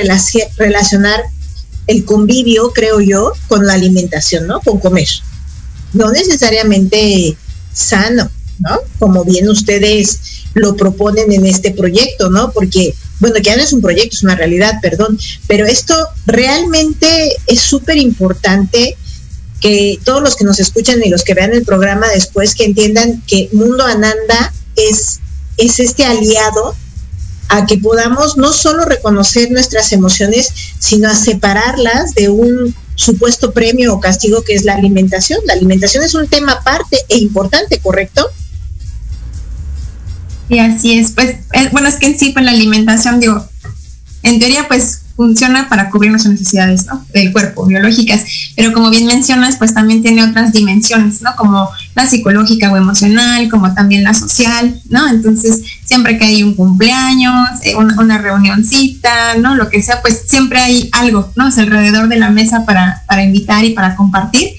[0.58, 1.22] relacionar
[1.86, 4.60] el convivio, creo yo, con la alimentación, ¿no?
[4.60, 5.08] Con comer.
[5.92, 7.36] No necesariamente
[7.72, 8.78] sano, ¿no?
[8.98, 10.20] Como bien ustedes
[10.54, 12.52] lo proponen en este proyecto, ¿no?
[12.52, 15.94] Porque, bueno, que ya no es un proyecto, es una realidad, perdón, pero esto
[16.26, 18.96] realmente es súper importante
[19.60, 23.22] que todos los que nos escuchan y los que vean el programa después que entiendan
[23.26, 25.20] que Mundo Ananda es,
[25.58, 26.74] es este aliado
[27.50, 33.92] a que podamos no solo reconocer nuestras emociones, sino a separarlas de un supuesto premio
[33.92, 35.40] o castigo que es la alimentación.
[35.46, 38.24] La alimentación es un tema aparte e importante, ¿correcto?
[40.48, 41.36] Y así es, pues,
[41.72, 43.44] bueno, es que en sí, pues la alimentación, digo,
[44.22, 47.04] en teoría, pues funciona para cubrir nuestras necesidades ¿no?
[47.12, 48.24] del cuerpo, biológicas,
[48.56, 51.34] pero como bien mencionas, pues también tiene otras dimensiones, ¿no?
[51.36, 55.08] Como la psicológica o emocional, como también la social, ¿no?
[55.08, 59.54] Entonces, siempre que hay un cumpleaños, eh, una, una, reunioncita, ¿no?
[59.54, 61.48] Lo que sea, pues siempre hay algo, ¿no?
[61.48, 64.50] Es alrededor de la mesa para, para invitar y para compartir.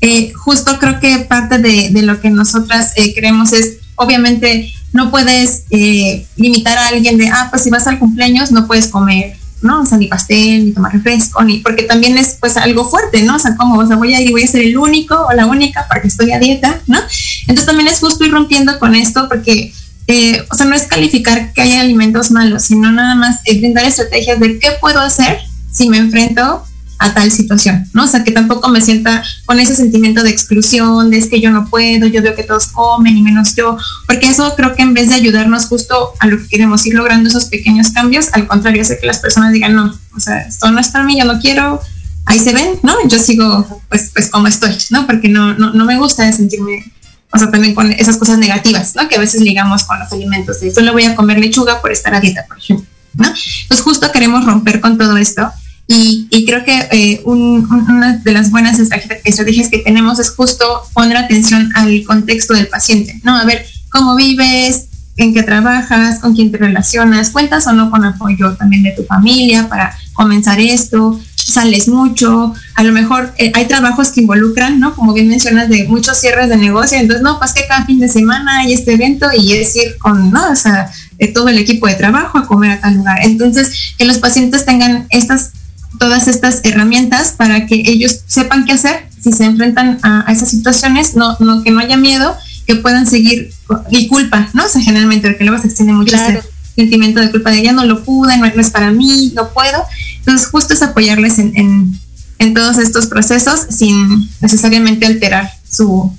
[0.00, 5.10] Eh, justo creo que parte de, de lo que nosotras eh, creemos es, obviamente, no
[5.10, 9.36] puedes eh, limitar a alguien de, ah, pues si vas al cumpleaños no puedes comer
[9.62, 9.82] ¿no?
[9.82, 13.36] O sea, ni pastel, ni tomar refresco, ni, porque también es pues algo fuerte, ¿no?
[13.36, 15.46] O sea, como, o sea, voy a ir, voy a ser el único o la
[15.46, 16.98] única para que estoy a dieta, ¿no?
[17.42, 19.72] Entonces también es justo ir rompiendo con esto porque,
[20.06, 24.38] eh, o sea, no es calificar que haya alimentos malos, sino nada más brindar estrategias
[24.40, 25.38] de qué puedo hacer
[25.70, 26.64] si me enfrento
[27.02, 28.04] a tal situación, ¿no?
[28.04, 31.50] O sea, que tampoco me sienta con ese sentimiento de exclusión, de es que yo
[31.50, 34.94] no puedo, yo veo que todos comen y menos yo, porque eso creo que en
[34.94, 38.82] vez de ayudarnos justo a lo que queremos ir logrando esos pequeños cambios, al contrario,
[38.82, 41.40] hace que las personas digan, no, o sea, esto no es para mí, yo no
[41.40, 41.80] quiero,
[42.26, 42.94] ahí se ven, ¿no?
[43.08, 45.04] Yo sigo pues, pues como estoy, ¿no?
[45.04, 46.84] Porque no, no, no me gusta sentirme,
[47.32, 49.08] o sea, también con esas cosas negativas, ¿no?
[49.08, 52.14] Que a veces ligamos con los alimentos, de solo voy a comer lechuga por estar
[52.14, 53.26] a dieta, por ejemplo, ¿no?
[53.66, 55.52] Pues justo queremos romper con todo esto
[55.94, 61.70] y, creo que eh, una de las buenas estrategias que tenemos es justo poner atención
[61.74, 63.36] al contexto del paciente, ¿no?
[63.36, 68.04] A ver cómo vives, en qué trabajas, con quién te relacionas, cuentas o no con
[68.04, 73.66] apoyo también de tu familia para comenzar esto, sales mucho, a lo mejor eh, hay
[73.66, 74.94] trabajos que involucran, ¿no?
[74.94, 78.08] Como bien mencionas, de muchos cierres de negocio, entonces, no, pues que cada fin de
[78.08, 80.50] semana hay este evento y es ir con, ¿no?
[80.50, 83.18] O sea, eh, todo el equipo de trabajo a comer a tal lugar.
[83.22, 85.52] Entonces, que los pacientes tengan estas
[85.98, 91.14] todas estas herramientas para que ellos sepan qué hacer si se enfrentan a, esas situaciones,
[91.14, 93.52] no, no, que no haya miedo, que puedan seguir
[93.90, 94.64] y culpa, ¿no?
[94.64, 96.42] O sea, generalmente porque luego se extiende mucho ese
[96.74, 99.84] sentimiento de culpa de ya no lo pude, no, es para mí, no puedo.
[100.18, 102.00] Entonces, justo es apoyarles en, en,
[102.38, 106.12] en todos estos procesos sin necesariamente alterar su,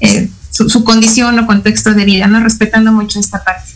[0.00, 2.40] eh, su, su, condición o contexto de vida, ¿no?
[2.40, 3.70] Respetando mucho esta parte.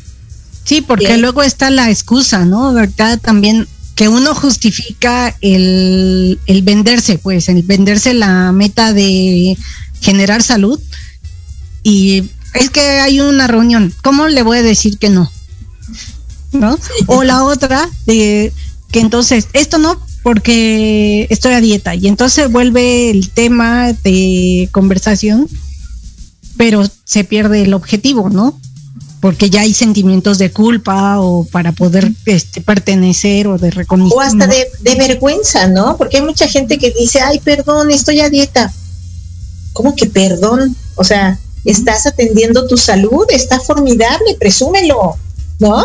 [0.64, 2.72] Sí, porque luego está la excusa, ¿no?
[2.72, 3.18] ¿Verdad?
[3.20, 9.56] También que uno justifica el, el venderse, pues, el venderse la meta de
[10.00, 10.80] generar salud.
[11.82, 15.30] Y es que hay una reunión, ¿cómo le voy a decir que no?
[16.52, 16.78] ¿No?
[17.06, 18.52] O la otra, de
[18.90, 21.94] que entonces, esto no, porque estoy a dieta.
[21.94, 25.48] Y entonces vuelve el tema de conversación,
[26.56, 28.58] pero se pierde el objetivo, ¿no?
[29.24, 34.18] Porque ya hay sentimientos de culpa o para poder este, pertenecer o de reconocimiento.
[34.18, 35.96] O hasta de, de, vergüenza, ¿no?
[35.96, 38.70] Porque hay mucha gente que dice, ay, perdón, estoy a dieta.
[39.72, 40.76] ¿Cómo que perdón?
[40.96, 45.16] O sea, estás atendiendo tu salud, está formidable, presúmelo,
[45.58, 45.82] ¿no?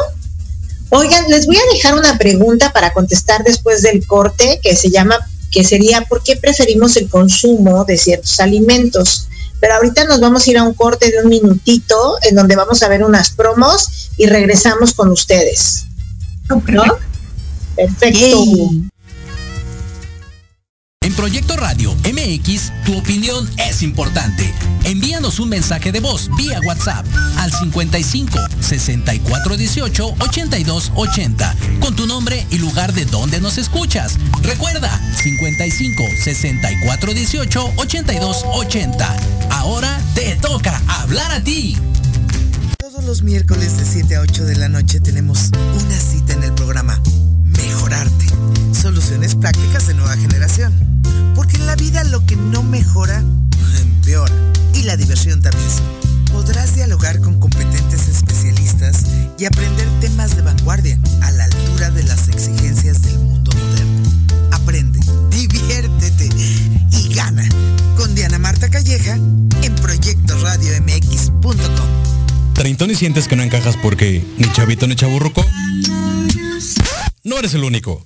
[0.89, 5.15] Oigan, les voy a dejar una pregunta para contestar después del corte que se llama,
[5.49, 9.28] que sería, ¿por qué preferimos el consumo de ciertos alimentos?
[9.59, 12.81] Pero ahorita nos vamos a ir a un corte de un minutito en donde vamos
[12.81, 15.85] a ver unas promos y regresamos con ustedes.
[16.49, 16.83] ¿No?
[17.75, 18.45] Perfecto.
[21.19, 24.53] Proyecto Radio MX, tu opinión es importante.
[24.85, 27.05] Envíanos un mensaje de voz vía WhatsApp
[27.35, 34.15] al 55 64 18 82 80 con tu nombre y lugar de donde nos escuchas.
[34.43, 39.17] Recuerda 55 64 18 82 80.
[39.49, 41.77] Ahora te toca hablar a ti.
[42.77, 45.51] Todos los miércoles de 7 a 8 de la noche tenemos
[45.83, 47.01] una cita en el programa
[47.43, 48.25] Mejorarte.
[48.71, 50.88] Soluciones prácticas de nueva generación.
[51.35, 53.23] Porque en la vida lo que no mejora,
[53.79, 54.33] empeora.
[54.73, 55.69] Y la diversión también.
[56.31, 59.03] Podrás dialogar con competentes especialistas
[59.37, 64.09] y aprender temas de vanguardia a la altura de las exigencias del mundo moderno.
[64.51, 64.99] Aprende,
[65.31, 66.29] diviértete
[66.91, 67.47] y gana
[67.97, 71.89] con Diana Marta Calleja en proyectoradiomx.com.
[72.53, 75.45] ¿Treintón y sientes que no encajas porque ni chavito ni chaburruco?
[77.23, 78.05] No eres el único.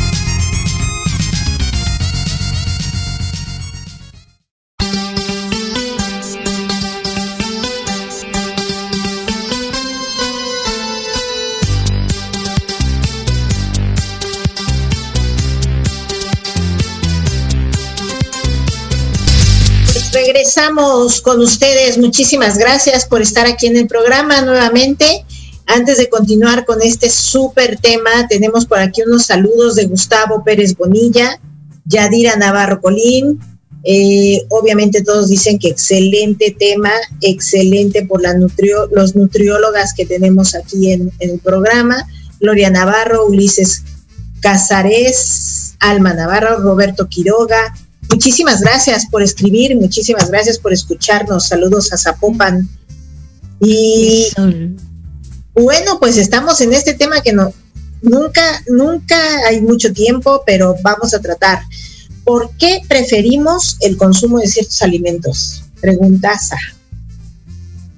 [21.23, 21.97] Con ustedes.
[21.97, 25.25] Muchísimas gracias por estar aquí en el programa nuevamente.
[25.65, 30.77] Antes de continuar con este súper tema, tenemos por aquí unos saludos de Gustavo Pérez
[30.77, 31.41] Bonilla,
[31.85, 33.39] Yadira Navarro Colín.
[33.83, 38.21] Eh, obviamente todos dicen que excelente tema, excelente por
[38.91, 42.05] los nutriólogas que tenemos aquí en el programa.
[42.39, 43.81] Gloria Navarro, Ulises
[44.41, 47.73] Casares, Alma Navarro, Roberto Quiroga,
[48.11, 51.47] Muchísimas gracias por escribir, muchísimas gracias por escucharnos.
[51.47, 52.67] Saludos a Zapopan.
[53.61, 54.27] Y
[55.53, 57.53] bueno, pues estamos en este tema que no,
[58.01, 61.61] nunca, nunca hay mucho tiempo, pero vamos a tratar.
[62.25, 65.63] ¿Por qué preferimos el consumo de ciertos alimentos?
[65.79, 66.57] Preguntaza.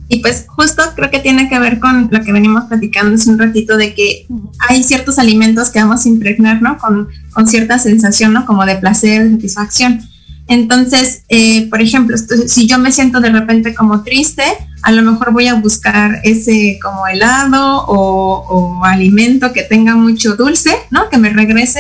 [0.10, 3.40] Y pues justo creo que tiene que ver con lo que venimos platicando hace un
[3.40, 4.28] ratito de que
[4.70, 6.78] hay ciertos alimentos que vamos a impregnar, ¿no?
[6.78, 7.08] Con,
[7.48, 8.46] cierta sensación, ¿no?
[8.46, 10.02] Como de placer, de satisfacción.
[10.48, 14.44] Entonces, eh, por ejemplo, si yo me siento de repente como triste,
[14.82, 20.36] a lo mejor voy a buscar ese como helado o, o alimento que tenga mucho
[20.36, 21.10] dulce, ¿no?
[21.10, 21.80] Que me regrese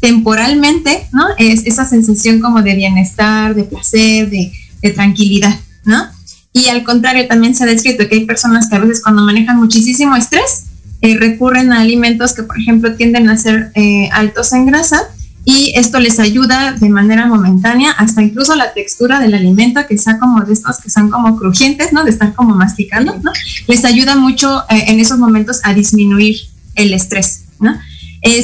[0.00, 1.26] temporalmente, ¿no?
[1.38, 4.50] Es esa sensación como de bienestar, de placer, de,
[4.82, 6.06] de tranquilidad, ¿no?
[6.52, 9.56] Y al contrario, también se ha descrito que hay personas que a veces cuando manejan
[9.56, 10.64] muchísimo estrés,
[11.02, 15.00] eh, recurren a alimentos que, por ejemplo, tienden a ser eh, altos en grasa
[15.46, 20.18] y esto les ayuda de manera momentánea, hasta incluso la textura del alimento, que sea
[20.18, 22.04] como de estos que son como crujientes, ¿no?
[22.04, 23.32] De estar como masticando, ¿no?
[23.66, 26.36] Les ayuda mucho eh, en esos momentos a disminuir
[26.74, 27.78] el estrés, ¿no?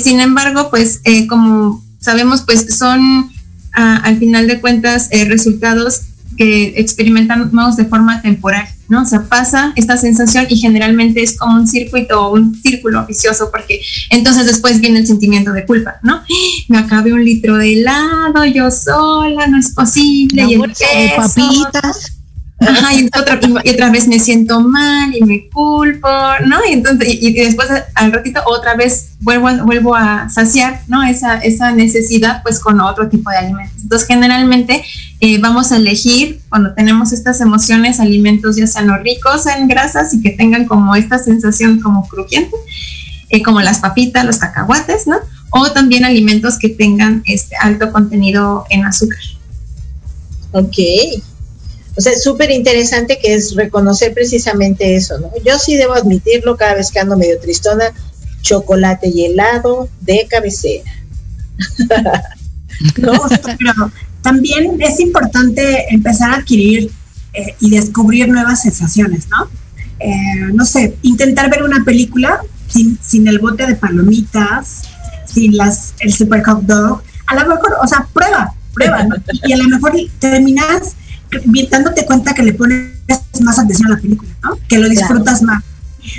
[0.03, 3.31] sin embargo, pues como sabemos, pues son
[3.75, 6.01] a, al final de cuentas resultados
[6.37, 9.03] que experimentamos de forma temporal, ¿no?
[9.03, 13.51] O sea, pasa esta sensación y generalmente es como un circuito o un círculo vicioso
[13.51, 13.81] porque
[14.11, 16.23] entonces después viene el sentimiento de culpa, ¿no?
[16.69, 20.43] Me acabé un litro de helado, yo sola, no es posible.
[20.43, 22.13] La y el papitas.
[22.59, 26.09] Ajá, y otra, y otra vez me siento mal y me culpo,
[26.47, 26.59] ¿no?
[26.69, 31.03] Y entonces, y, y después al ratito otra vez vuelvo a, vuelvo a saciar, ¿no?
[31.03, 33.83] Esa, esa necesidad pues con otro tipo de alimentos.
[33.83, 34.83] Entonces generalmente
[35.21, 40.21] eh, vamos a elegir cuando tenemos estas emociones alimentos ya sean ricos en grasas y
[40.21, 42.55] que tengan como esta sensación como crujiente,
[43.31, 45.17] eh, como las papitas, los cacahuates, ¿no?
[45.51, 49.19] O también alimentos que tengan este alto contenido en azúcar.
[50.53, 50.77] Ok.
[51.97, 55.31] O sea, es súper interesante que es reconocer precisamente eso, ¿no?
[55.47, 57.85] Yo sí debo admitirlo cada vez que ando medio tristona,
[58.43, 60.91] chocolate y helado de cabecera.
[62.99, 63.13] no,
[63.59, 63.91] pero
[64.27, 66.91] también es importante empezar a adquirir
[67.33, 69.49] eh, y descubrir nuevas sensaciones, ¿no?
[70.01, 74.83] Eh, no sé, intentar ver una película sin, sin el bote de palomitas,
[75.33, 79.15] sin las, el super hot dog, a lo mejor, o sea, prueba, prueba, ¿no?
[79.47, 80.97] y a lo mejor terminas
[81.71, 82.91] dándote cuenta que le pones
[83.43, 84.59] más atención a la película, ¿no?
[84.67, 85.63] Que lo disfrutas más.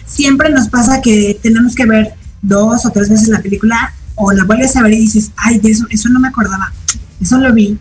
[0.06, 4.46] Siempre nos pasa que tenemos que ver dos o tres veces la película o la
[4.46, 6.72] vuelves a ver y dices, ay, de eso, eso no me acordaba,
[7.20, 7.78] eso lo vi,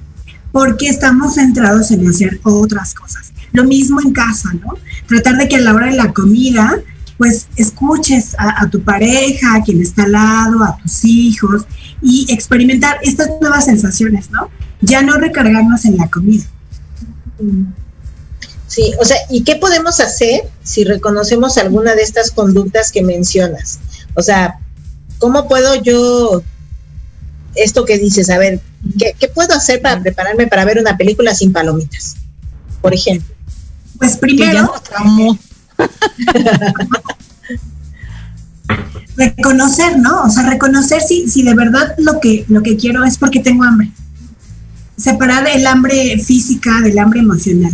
[0.56, 3.30] porque estamos centrados en hacer otras cosas.
[3.52, 4.78] Lo mismo en casa, ¿no?
[5.06, 6.80] Tratar de que a la hora de la comida,
[7.18, 11.66] pues escuches a, tu pareja, a quien está al lado, a tus hijos
[12.00, 14.48] y experimentar estas nuevas sensaciones, ¿no?
[14.80, 16.44] Ya no recargarnos en la comida.
[18.66, 23.78] Sí, o sea, ¿y qué podemos hacer si reconocemos alguna de estas conductas que mencionas?
[24.14, 24.58] O sea,
[25.18, 26.42] ¿cómo puedo yo,
[27.56, 28.60] esto que dices, a ver,
[28.98, 32.16] ¿qué, puedo hacer para prepararme para ver una película sin palomitas?
[32.80, 33.34] Por ejemplo.
[33.98, 34.72] Pues primero...
[39.16, 40.24] reconocer, ¿no?
[40.24, 43.64] O sea, reconocer si, si de verdad lo que, lo que quiero es porque tengo
[43.64, 43.90] hambre.
[44.96, 47.72] Separar el hambre física del hambre emocional.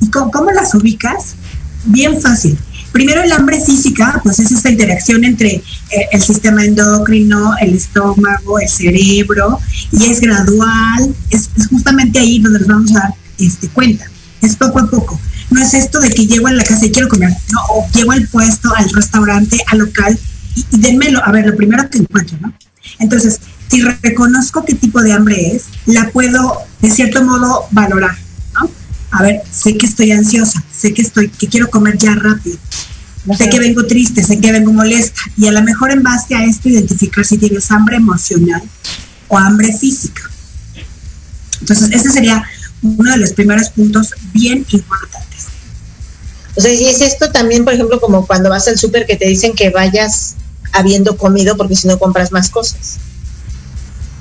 [0.00, 1.34] ¿Y cómo las ubicas?
[1.84, 2.58] Bien fácil
[2.92, 5.62] Primero el hambre física, pues es esta interacción entre eh,
[6.12, 9.58] el sistema endocrino, el estómago, el cerebro,
[9.92, 14.04] y es gradual, es, justamente ahí donde nos vamos a dar este, cuenta,
[14.42, 15.18] es poco a poco.
[15.50, 18.12] No es esto de que llego a la casa y quiero comer, no, o llego
[18.12, 20.18] al puesto, al restaurante, al local,
[20.54, 22.52] y, y denmelo, a ver, lo primero que encuentro, ¿no?
[22.98, 28.16] Entonces, si reconozco qué tipo de hambre es, la puedo de cierto modo valorar
[29.12, 32.56] a ver, sé que estoy ansiosa, sé que estoy, que quiero comer ya rápido,
[33.36, 36.44] sé que vengo triste, sé que vengo molesta, y a lo mejor en base a
[36.44, 38.62] esto identificar si tienes hambre emocional
[39.28, 40.22] o hambre física.
[41.60, 42.42] Entonces, ese sería
[42.80, 45.46] uno de los primeros puntos bien importantes.
[46.56, 49.28] O sea, si es esto también, por ejemplo, como cuando vas al súper que te
[49.28, 50.36] dicen que vayas
[50.72, 52.96] habiendo comido porque si no compras más cosas.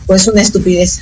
[0.06, 1.00] Pues una estupidez.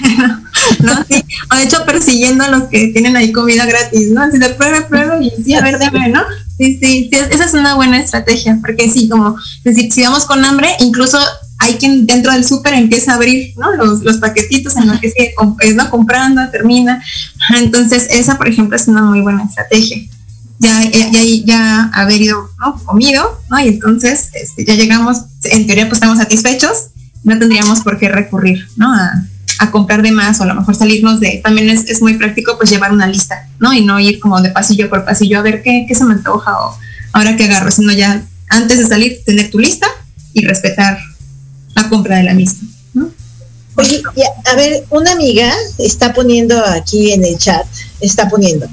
[0.80, 1.04] ¿no?
[1.08, 4.22] Sí, o de hecho persiguiendo a los que tienen ahí comida gratis, ¿no?
[4.22, 6.22] Así de prueba, prueba y sí, a ver, dame, ¿no?
[6.56, 10.68] Sí, sí, esa es una buena estrategia, porque sí, como decir, si vamos con hambre,
[10.78, 11.18] incluso
[11.58, 13.74] hay quien dentro del súper empieza a abrir, ¿no?
[13.74, 15.34] Los, los paquetitos en los que sigue
[15.74, 15.90] ¿no?
[15.90, 17.02] comprando, termina.
[17.56, 19.98] Entonces, esa, por ejemplo, es una muy buena estrategia.
[20.58, 22.76] Ya, ya, ya haber ido, ¿no?
[22.84, 23.60] Comido, ¿no?
[23.60, 26.88] Y entonces este, ya llegamos, en teoría pues estamos satisfechos,
[27.24, 28.88] no tendríamos por qué recurrir, ¿no?
[29.58, 32.70] A comprar de más o a lo mejor salirnos de, también es, muy práctico pues
[32.70, 33.72] llevar una lista, ¿no?
[33.72, 36.58] Y no ir como de pasillo por pasillo a ver qué, qué se me antoja
[36.58, 36.76] o
[37.12, 39.86] ahora que agarro, sino ya antes de salir tener tu lista
[40.32, 40.98] y respetar
[41.74, 42.68] la compra de la misma.
[42.94, 43.10] ¿no?
[43.76, 44.02] Oye,
[44.44, 47.66] a ver, una amiga está poniendo aquí en el chat,
[48.00, 48.68] está poniendo,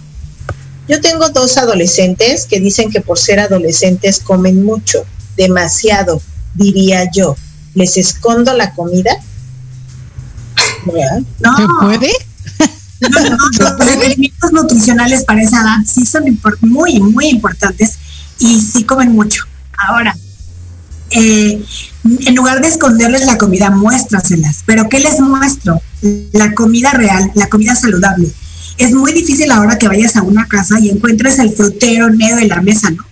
[0.91, 5.05] yo tengo dos adolescentes que dicen que por ser adolescentes comen mucho,
[5.37, 6.21] demasiado,
[6.53, 7.37] diría yo.
[7.73, 9.11] ¿Les escondo la comida?
[11.39, 11.57] No.
[11.57, 12.11] ¿Se puede?
[13.59, 16.23] los alimentos nutricionales para esa edad sí son
[16.61, 17.97] muy, muy importantes
[18.39, 19.45] y sí comen mucho.
[19.77, 20.15] Ahora,
[21.11, 21.63] eh,
[22.03, 24.63] en lugar de esconderles la comida, muéstraselas.
[24.65, 25.81] ¿Pero qué les muestro?
[26.31, 28.31] La comida real, la comida saludable.
[28.77, 32.37] Es muy difícil ahora que vayas a una casa y encuentres el frutero en medio
[32.37, 33.03] de la mesa, ¿no?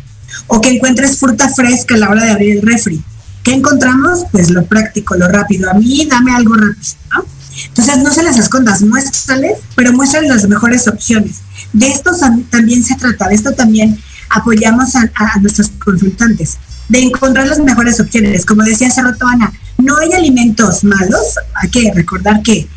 [0.48, 3.04] O que encuentres fruta fresca a la hora de abrir el refri.
[3.44, 4.26] ¿Qué encontramos?
[4.32, 5.70] Pues lo práctico, lo rápido.
[5.70, 7.26] A mí dame algo rápido, ¿no?
[7.68, 11.42] Entonces, no se las escondas, muéstrales, pero muéstrales las mejores opciones.
[11.74, 12.12] De esto
[12.50, 14.00] también se trata, de esto también
[14.30, 15.10] apoyamos a,
[15.42, 16.58] nuestros consultantes,
[16.88, 18.46] de encontrar las mejores opciones.
[18.46, 22.68] Como decía hace rato Ana, no hay alimentos malos, hay que recordar que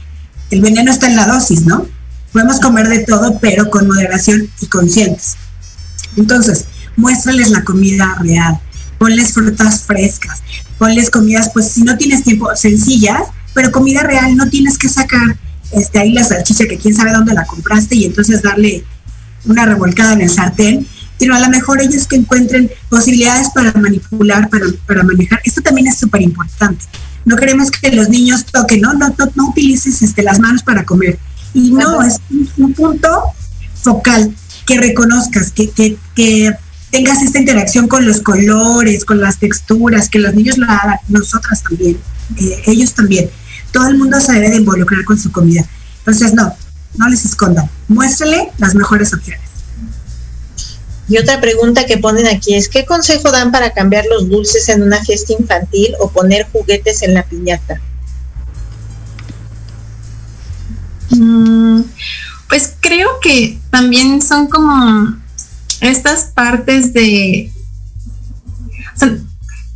[0.50, 1.86] el veneno está en la dosis, ¿no?
[2.32, 5.36] Podemos comer de todo, pero con moderación y conscientes.
[6.16, 6.66] Entonces,
[6.96, 8.58] muéstrales la comida real,
[8.98, 10.42] ponles frutas frescas,
[10.78, 13.22] ponles comidas, pues si no tienes tiempo, sencillas,
[13.54, 15.36] pero comida real no tienes que sacar
[15.72, 18.84] este, ahí la salchicha que quién sabe dónde la compraste y entonces darle
[19.44, 20.86] una revolcada en el sartén,
[21.18, 25.40] sino a lo mejor ellos que encuentren posibilidades para manipular, para, para manejar.
[25.44, 26.84] Esto también es súper importante.
[27.24, 28.92] No queremos que los niños toquen, ¿no?
[28.94, 31.18] No, no, utilices este, las manos para comer.
[31.54, 32.18] Y no, es
[32.58, 33.08] un, punto
[33.74, 34.34] focal,
[34.66, 36.52] que reconozcas, que, que, que
[36.90, 41.62] tengas esta interacción con los colores, con las texturas, que los niños la hagan, nosotras
[41.62, 41.98] también,
[42.38, 43.30] eh, ellos también
[43.72, 45.64] todo el mundo se debe de involucrar con su comida.
[45.98, 46.54] Entonces, no,
[46.96, 49.42] no les escondan, muéstrele las mejores opciones.
[51.08, 54.82] Y otra pregunta que ponen aquí es, ¿qué consejo dan para cambiar los dulces en
[54.82, 57.80] una fiesta infantil o poner juguetes en la piñata?
[61.10, 61.82] Mm,
[62.48, 65.16] pues creo que también son como
[65.80, 67.52] estas partes de...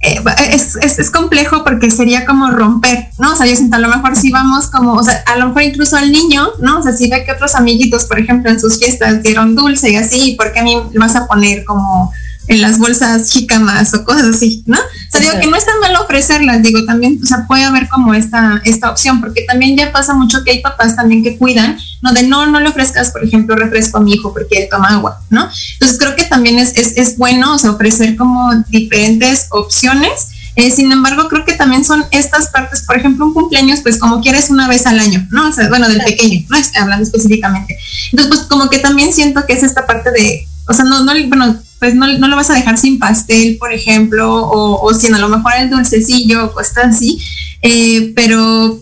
[0.06, 3.32] Eh, es, es, complejo porque sería como romper, ¿no?
[3.32, 5.62] O sea, yo siento a lo mejor si vamos como, o sea, a lo mejor
[5.62, 6.78] incluso al niño, ¿no?
[6.78, 9.96] O sea, si ve que otros amiguitos, por ejemplo, en sus fiestas dieron dulce y
[9.96, 12.12] así, ¿por qué a mí vas a poner como
[12.48, 14.78] en las bolsas jicamas o cosas así, ¿no?
[14.78, 17.88] O sea, digo que no es tan malo ofrecerlas, digo, también, o sea, puede haber
[17.88, 21.78] como esta, esta opción, porque también ya pasa mucho que hay papás también que cuidan,
[22.02, 22.12] ¿no?
[22.12, 25.20] De no, no le ofrezcas, por ejemplo, refresco a mi hijo porque él toma agua,
[25.30, 25.48] ¿no?
[25.74, 30.28] Entonces creo que también es, es, es bueno, o sea, ofrecer como diferentes opciones.
[30.56, 34.22] Eh, sin embargo, creo que también son estas partes, por ejemplo, un cumpleaños, pues como
[34.22, 35.48] quieres una vez al año, ¿no?
[35.48, 36.56] O sea, bueno, del pequeño, ¿no?
[36.80, 37.78] Hablando específicamente.
[38.10, 41.12] Entonces, pues como que también siento que es esta parte de, o sea, no, no,
[41.28, 45.14] bueno, pues no, no, lo vas a dejar sin pastel, por ejemplo, o, o sin
[45.14, 47.20] a lo mejor el dulcecillo o cosas así,
[47.62, 48.80] eh, pero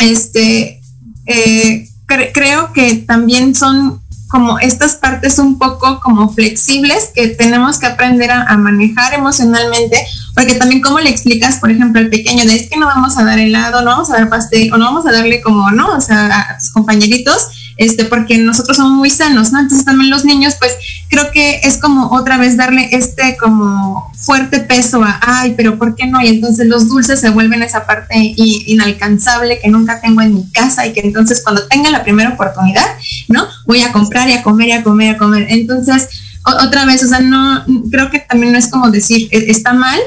[0.00, 0.80] este,
[1.26, 1.88] eh,
[2.32, 8.30] creo que también son como estas partes un poco como flexibles que tenemos que aprender
[8.30, 9.96] a, manejar emocionalmente,
[10.34, 13.24] porque también como le explicas, por ejemplo, al pequeño, de es que no vamos a
[13.24, 15.96] dar helado, no vamos a dar pastel, o no vamos a darle como, ¿no?
[15.96, 17.48] O sea, a sus compañeritos,
[17.78, 19.60] este, porque nosotros somos muy sanos, ¿no?
[19.60, 20.72] Entonces también los niños, pues
[21.08, 25.94] creo que es como otra vez darle este como fuerte peso a, ay, pero ¿por
[25.94, 26.20] qué no?
[26.20, 30.86] Y entonces los dulces se vuelven esa parte inalcanzable que nunca tengo en mi casa
[30.86, 32.86] y que entonces cuando tenga la primera oportunidad,
[33.28, 33.46] ¿no?
[33.66, 35.46] Voy a comprar y a comer y a comer y a comer.
[35.48, 36.08] Entonces,
[36.44, 40.00] otra vez, o sea, no, creo que también no es como decir, e, está mal,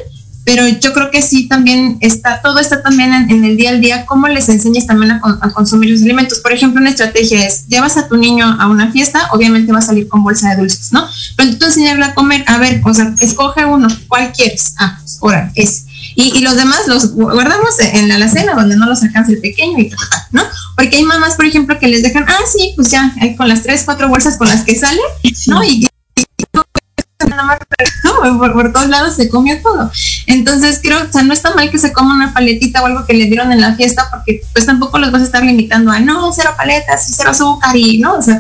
[0.43, 4.05] pero yo creo que sí también está, todo está también en, el día al día,
[4.05, 5.21] cómo les enseñas también a,
[5.53, 6.39] consumir los alimentos.
[6.39, 9.83] Por ejemplo, una estrategia es, llevas a tu niño a una fiesta, obviamente va a
[9.83, 11.07] salir con bolsa de dulces, ¿no?
[11.37, 14.73] Pero tú enseñarle a comer, a ver, o sea, escoge uno, ¿cuál quieres?
[14.79, 15.85] Ah, pues, ahora, es.
[16.15, 19.91] Y, los demás los guardamos en la alacena donde no los alcanza el pequeño y
[20.31, 20.43] ¿no?
[20.75, 23.83] Porque hay mamás, por ejemplo, que les dejan, ah, sí, pues ya, con las tres,
[23.85, 24.99] cuatro bolsas con las que salen,
[25.47, 25.63] ¿no?
[25.63, 25.87] Y,
[27.25, 29.91] no, por, todos lados se comió todo.
[30.27, 33.13] Entonces creo, o sea, no está mal que se coma una paletita o algo que
[33.13, 36.31] le dieron en la fiesta, porque pues tampoco los vas a estar limitando a no,
[36.33, 38.39] cero paletas y cero azúcar y no, o sea,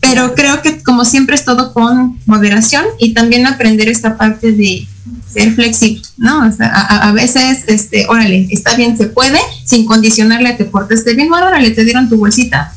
[0.00, 4.86] pero creo que como siempre es todo con moderación y también aprender esta parte de
[5.30, 6.46] ser flexible, ¿no?
[6.46, 11.04] O sea, a, veces, este, órale, está bien, se puede, sin condicionarle a que portes
[11.04, 12.72] bien, órale, te dieron tu bolsita,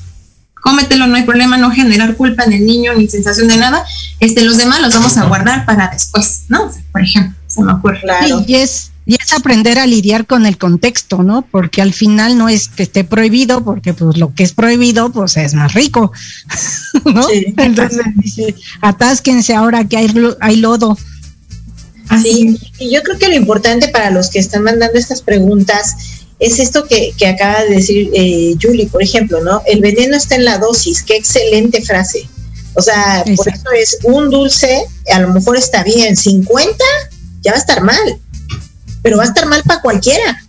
[0.62, 3.84] cómetelo, no hay problema, no generar culpa en el niño ni sensación de nada.
[4.20, 6.72] Este, los demás los vamos a guardar para después, ¿no?
[6.91, 7.99] Por ejemplo, se me ocurre.
[8.01, 8.43] Claro.
[8.47, 11.41] y es, y es aprender a lidiar con el contexto, ¿no?
[11.41, 15.36] Porque al final no es que esté prohibido, porque pues lo que es prohibido, pues
[15.38, 16.12] es más rico,
[17.05, 17.28] ¿no?
[17.57, 20.97] Entonces dice, atásquense ahora que hay, hay lodo.
[22.09, 22.59] Así.
[22.78, 25.95] y yo creo que lo importante para los que están mandando estas preguntas
[26.41, 29.61] es esto que, acaba de decir eh, Julie, por ejemplo, ¿no?
[29.67, 32.27] El veneno está en la dosis, qué excelente frase.
[32.73, 34.83] O sea, por eso es un dulce,
[35.13, 36.83] a lo mejor está bien, 50
[37.41, 38.19] ya va a estar mal,
[39.03, 40.43] pero va a estar mal para cualquiera,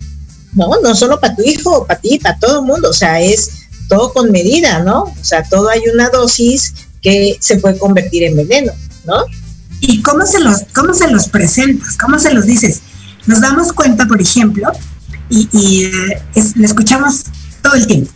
[0.55, 0.71] ¿no?
[0.83, 3.51] No solo para tu hijo, para ti, para todo el mundo, o sea, es
[3.89, 5.03] todo con medida, ¿no?
[5.03, 6.73] O sea, todo hay una dosis
[7.03, 8.73] que se puede convertir en veneno,
[9.05, 9.25] ¿no?
[9.81, 11.99] ¿Y cómo se los, cómo se los presentas?
[11.99, 12.81] ¿Cómo se los dices?
[13.27, 14.73] Nos damos cuenta, por ejemplo,
[15.33, 16.23] y, eh,
[16.57, 17.25] le escuchamos
[17.63, 18.11] todo el tiempo.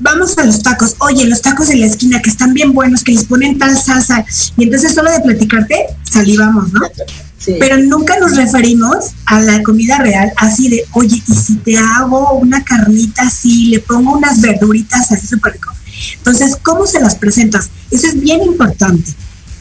[0.00, 3.12] Vamos a los tacos, oye, los tacos en la esquina que están bien buenos, que
[3.12, 4.24] les ponen tal salsa,
[4.56, 6.80] y entonces solo de platicarte salivamos, ¿no?
[7.58, 12.34] Pero nunca nos referimos a la comida real así de, oye, y si te hago
[12.34, 15.72] una carnita así, le pongo unas verduritas así súper rico.
[16.18, 17.70] Entonces, ¿cómo se las presentas?
[17.90, 19.12] Eso es bien importante.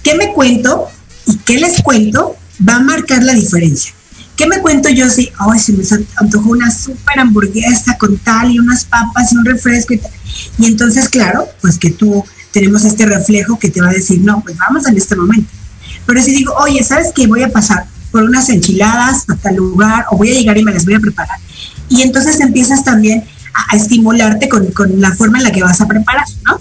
[0.03, 0.88] ¿Qué me cuento
[1.27, 2.36] y qué les cuento
[2.67, 3.93] va a marcar la diferencia?
[4.41, 5.83] ¿Qué me cuento yo si, ay, se me
[6.15, 11.45] antojó una súper hamburguesa con tal y unas papas y un refresco y entonces, claro,
[11.61, 14.97] pues que tú tenemos este reflejo que te va a decir, no, pues vamos en
[14.97, 15.47] este momento.
[16.07, 17.27] Pero si digo, oye, ¿sabes qué?
[17.27, 20.73] Voy a pasar por unas enchiladas a tal lugar o voy a llegar y me
[20.73, 21.37] las voy a preparar.
[21.87, 23.23] Y entonces empiezas también
[23.53, 26.59] a, estimularte con, con la forma en la que vas a preparar, ¿no?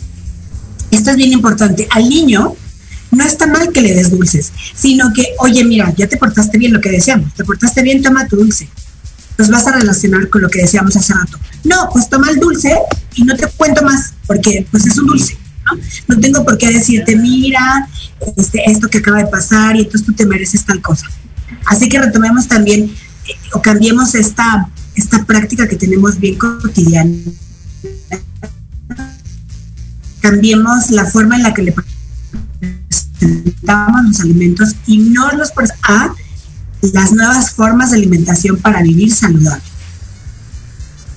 [0.90, 1.88] Esto es bien importante.
[1.92, 2.56] Al niño
[3.10, 6.72] no está mal que le des dulces, sino que, oye, mira, ya te portaste bien
[6.72, 8.68] lo que decíamos, te portaste bien, toma tu dulce.
[9.36, 11.38] Pues vas a relacionar con lo que decíamos hace rato.
[11.64, 12.76] No, pues toma el dulce
[13.14, 15.80] y no te cuento más, porque pues es un dulce, ¿no?
[16.08, 17.88] No tengo por qué decirte, mira,
[18.36, 21.06] este, esto que acaba de pasar y entonces tú te mereces tal cosa.
[21.66, 22.94] Así que retomemos también
[23.26, 27.10] eh, o cambiemos esta, esta práctica que tenemos bien cotidiana
[30.20, 31.72] cambiemos la forma en la que le
[33.20, 35.52] los alimentos y no los
[35.82, 36.14] a
[36.92, 39.62] las nuevas formas de alimentación para vivir saludable.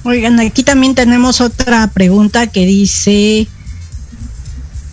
[0.03, 3.47] Oigan, aquí también tenemos otra pregunta que dice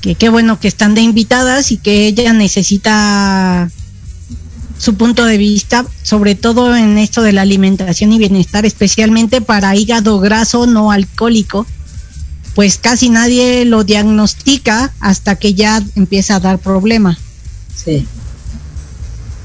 [0.00, 3.68] que qué bueno que están de invitadas y que ella necesita
[4.78, 9.76] su punto de vista, sobre todo en esto de la alimentación y bienestar, especialmente para
[9.76, 11.66] hígado graso no alcohólico,
[12.60, 17.16] pues casi nadie lo diagnostica hasta que ya empieza a dar problema.
[17.74, 18.06] Sí.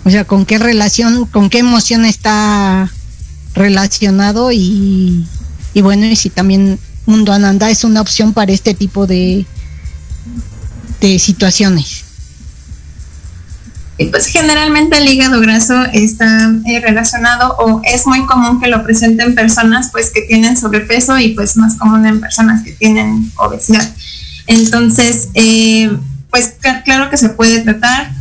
[0.04, 2.92] O sea, con qué relación, con qué emoción está
[3.54, 5.26] relacionado y,
[5.74, 9.46] y bueno, y si también Mundo Ananda es una opción para este tipo de,
[11.00, 12.04] de situaciones.
[13.98, 18.84] Y pues generalmente el hígado graso está eh, relacionado o es muy común que lo
[18.84, 23.90] presenten personas pues que tienen sobrepeso y pues más común en personas que tienen obesidad.
[24.48, 25.96] Entonces, eh,
[26.30, 28.12] pues claro que se puede tratar.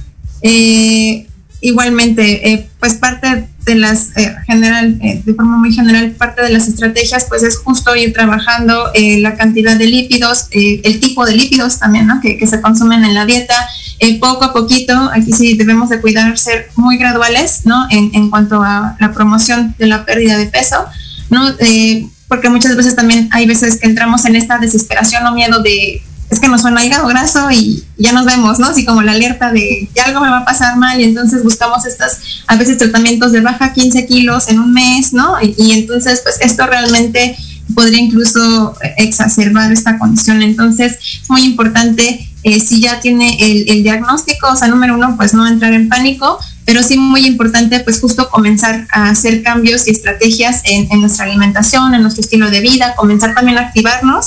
[0.43, 1.27] Eh,
[1.61, 4.11] igualmente, pues parte de las,
[4.47, 9.37] general, de forma muy general, parte de las estrategias pues es justo ir trabajando la
[9.37, 12.21] cantidad de lípidos, el tipo de lípidos también, ¿no?
[12.21, 13.55] Que, que se consumen en la dieta,
[14.01, 17.87] eh, poco a poquito, aquí sí debemos de cuidar ser muy graduales, ¿no?
[17.91, 20.85] En, en cuanto a la promoción de la pérdida de peso,
[21.31, 21.49] ¿no?
[21.61, 26.03] Eh, porque muchas veces también hay veces que entramos en esta desesperación o miedo de
[26.35, 28.66] es que nos suena hígado graso y ya nos vemos, ¿no?
[28.66, 31.87] Así como la alerta de ya algo me va a pasar mal y entonces buscamos
[31.87, 35.41] estas, a veces tratamientos de baja 15 kilos en un mes, ¿no?
[35.41, 37.37] Y, y entonces, pues esto realmente
[37.72, 40.43] podría incluso exacerbar esta condición.
[40.43, 45.32] Entonces, es muy importante eh, si ya tiene el, diagnóstico, o sea, número uno, pues
[45.32, 49.93] no entrar en pánico, pero sí muy importante, pues justo comenzar a hacer cambios y
[49.93, 54.26] estrategias en, nuestra alimentación, en nuestro estilo de vida, comenzar también a activarnos,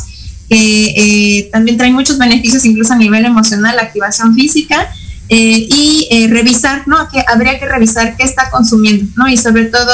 [0.50, 0.94] que
[1.38, 4.92] eh, también trae muchos beneficios, incluso a nivel emocional, activación física.
[5.30, 7.10] Eh, y revisar, ¿no?
[7.10, 9.28] Que habría que revisar qué está consumiendo, ¿no?
[9.28, 9.92] Y sobre todo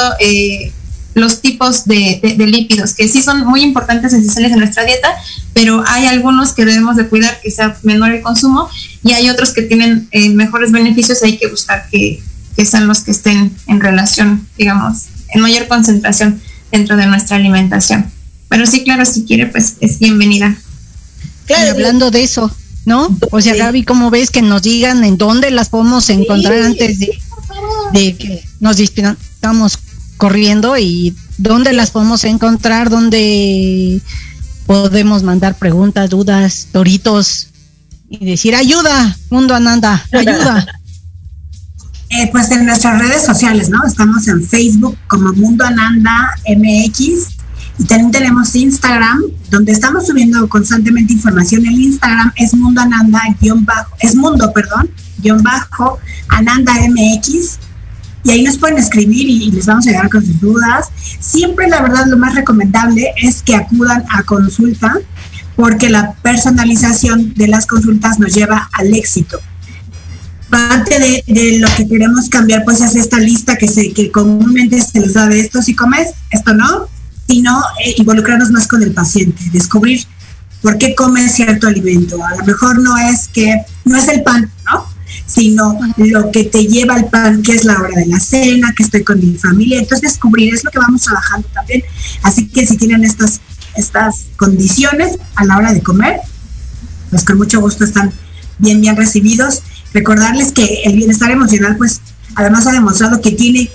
[1.14, 5.08] los tipos de, lípidos, que sí son muy importantes, esenciales en nuestra dieta,
[5.52, 8.68] pero hay algunos que debemos de cuidar que sea menor el consumo
[9.02, 12.22] y hay otros que tienen eh, mejores beneficios hay que buscar que,
[12.64, 16.40] sean los que estén en relación, digamos, en mayor concentración
[16.70, 18.10] dentro de nuestra alimentación.
[18.54, 20.54] Pero sí, claro, si quiere, pues es bienvenida.
[21.44, 22.48] Claro, hablando de eso,
[22.84, 23.08] ¿no?
[23.32, 27.18] O sea, Gaby, ¿cómo ves que nos digan en dónde las podemos encontrar antes de,
[27.94, 29.80] de que nos disputamos
[30.18, 34.00] corriendo y dónde las podemos encontrar, dónde
[34.66, 37.48] podemos mandar preguntas, dudas, toritos
[38.08, 40.64] y decir ayuda, Mundo Ananda, ayuda.
[42.10, 43.84] Eh, pues en nuestras redes sociales, ¿no?
[43.84, 47.34] Estamos en Facebook como Mundo Ananda MX
[47.78, 51.66] y también tenemos Instagram, donde estamos subiendo constantemente información.
[51.66, 55.98] El Instagram es Mundo Ananda, guion bajo, es Mundo, perdón, guion bajo,
[56.28, 57.58] Ananda MX
[58.24, 60.88] y ahí nos pueden escribir y, les vamos a ayudar con sus dudas.
[61.20, 64.98] Siempre, la verdad, lo más recomendable es que acudan a consulta
[65.56, 69.38] porque la personalización de las consultas nos lleva al éxito.
[70.48, 75.00] Parte de, lo que queremos cambiar pues es esta lista que, se, que comúnmente se
[75.00, 76.88] les da de esto si comes, esto no,
[77.28, 80.04] sino eh, involucrarnos más con el paciente, descubrir
[80.62, 82.24] por qué come cierto alimento.
[82.24, 84.94] A lo mejor no es que, no es el pan, ¿no?
[85.26, 88.82] sino lo que te lleva al pan, que es la hora de la cena, que
[88.82, 89.78] estoy con mi familia.
[89.78, 91.82] Entonces, descubrir es lo que vamos trabajando también.
[92.22, 93.40] Así que si tienen estas,
[93.76, 96.20] estas condiciones a la hora de comer,
[97.10, 98.12] pues con mucho gusto están
[98.58, 99.62] bien, bien recibidos.
[99.92, 102.00] Recordarles que el bienestar emocional, pues,
[102.34, 103.70] además ha demostrado que tiene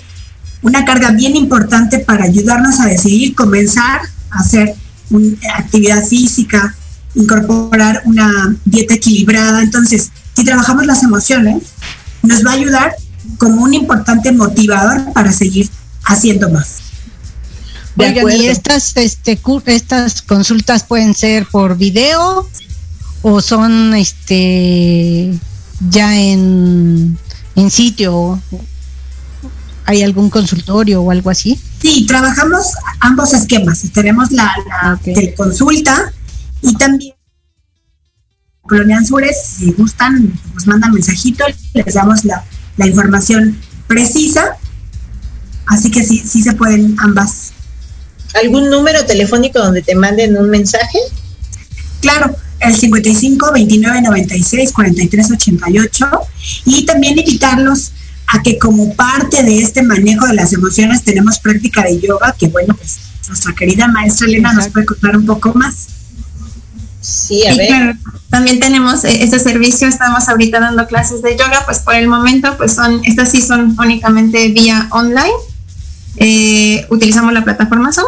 [0.62, 4.00] una carga bien importante para ayudarnos a decidir comenzar
[4.30, 4.74] a hacer
[5.10, 6.74] una actividad física,
[7.14, 9.62] incorporar una dieta equilibrada.
[9.62, 11.64] Entonces, si trabajamos las emociones,
[12.22, 12.94] nos va a ayudar
[13.38, 15.68] como un importante motivador para seguir
[16.04, 16.76] haciendo más.
[17.96, 22.48] y estas, este, estas consultas pueden ser por video
[23.22, 25.34] o son este
[25.90, 27.18] ya en,
[27.56, 28.40] en sitio.
[29.86, 31.60] ¿Hay algún consultorio o algo así?
[31.80, 32.66] Sí, trabajamos
[33.00, 33.82] ambos esquemas.
[33.92, 34.54] Tenemos la,
[35.36, 36.12] consulta
[36.62, 37.14] y también
[38.62, 42.44] Colonia Anzures, si gustan, nos mandan mensajito, les damos la,
[42.86, 43.58] información
[43.88, 44.56] precisa.
[45.66, 47.52] Así que sí, sí se pueden ambas.
[48.42, 50.98] ¿Algún número telefónico donde te manden un mensaje?
[52.00, 56.10] Claro, el 55 29 96 43 88
[56.66, 57.92] y también invitarlos
[58.32, 62.48] a que como parte de este manejo de las emociones tenemos práctica de yoga, que
[62.48, 65.88] bueno, pues nuestra querida maestra Elena nos puede contar un poco más.
[67.00, 67.96] Sí, a ver.
[68.28, 72.56] también tenemos eh, este servicio, estamos ahorita dando clases de yoga, pues por el momento,
[72.56, 75.32] pues son, estas sí son únicamente vía online.
[76.16, 78.06] Eh, utilizamos la plataforma Zoom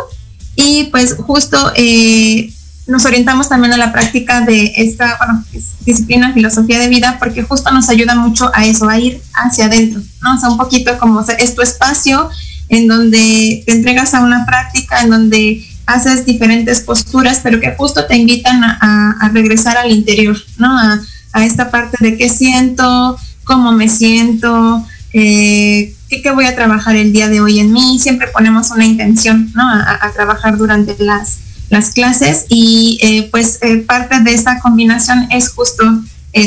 [0.57, 2.53] y pues justo eh,
[2.93, 5.45] nos orientamos también a la práctica de esta bueno,
[5.85, 10.01] disciplina, filosofía de vida, porque justo nos ayuda mucho a eso, a ir hacia adentro,
[10.21, 10.35] ¿no?
[10.35, 12.29] O sea, un poquito como es tu espacio
[12.69, 18.07] en donde te entregas a una práctica, en donde haces diferentes posturas, pero que justo
[18.07, 20.79] te invitan a, regresar al interior, ¿no?
[20.79, 21.01] A,
[21.45, 27.29] esta parte de qué siento, cómo me siento, eh, qué, voy a trabajar el día
[27.29, 27.99] de hoy en mí.
[27.99, 29.63] Siempre ponemos una intención, ¿no?
[29.67, 31.39] A, trabajar durante las,
[31.73, 35.85] las clases y eh, pues eh, parte de esta combinación es justo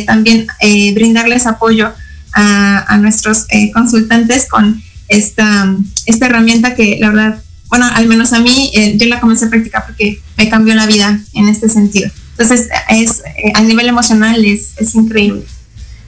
[0.07, 0.47] también
[0.95, 1.93] brindarles apoyo
[2.33, 5.75] a, a nuestros consultantes con esta,
[6.07, 9.49] esta herramienta que la verdad bueno, al menos a mí, eh, yo la comencé a
[9.49, 12.09] practicar porque me cambió la vida en este sentido.
[12.31, 15.43] Entonces, es, eh, a nivel emocional es, es increíble.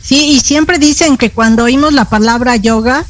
[0.01, 3.05] Sí, y siempre dicen que cuando oímos la palabra yoga,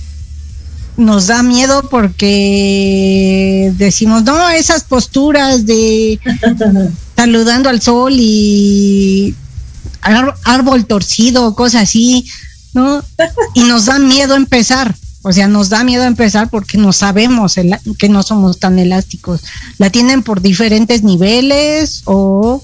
[0.98, 6.20] nos da miedo porque decimos, no, esas posturas de
[7.16, 9.36] saludando al sol y
[10.02, 12.26] árbol torcido, cosas así,
[12.74, 13.04] ¿no?
[13.54, 14.96] Y nos da miedo empezar.
[15.24, 17.56] O sea, nos da miedo empezar porque no sabemos
[17.98, 19.42] que no somos tan elásticos.
[19.78, 22.64] ¿La tienen por diferentes niveles o...?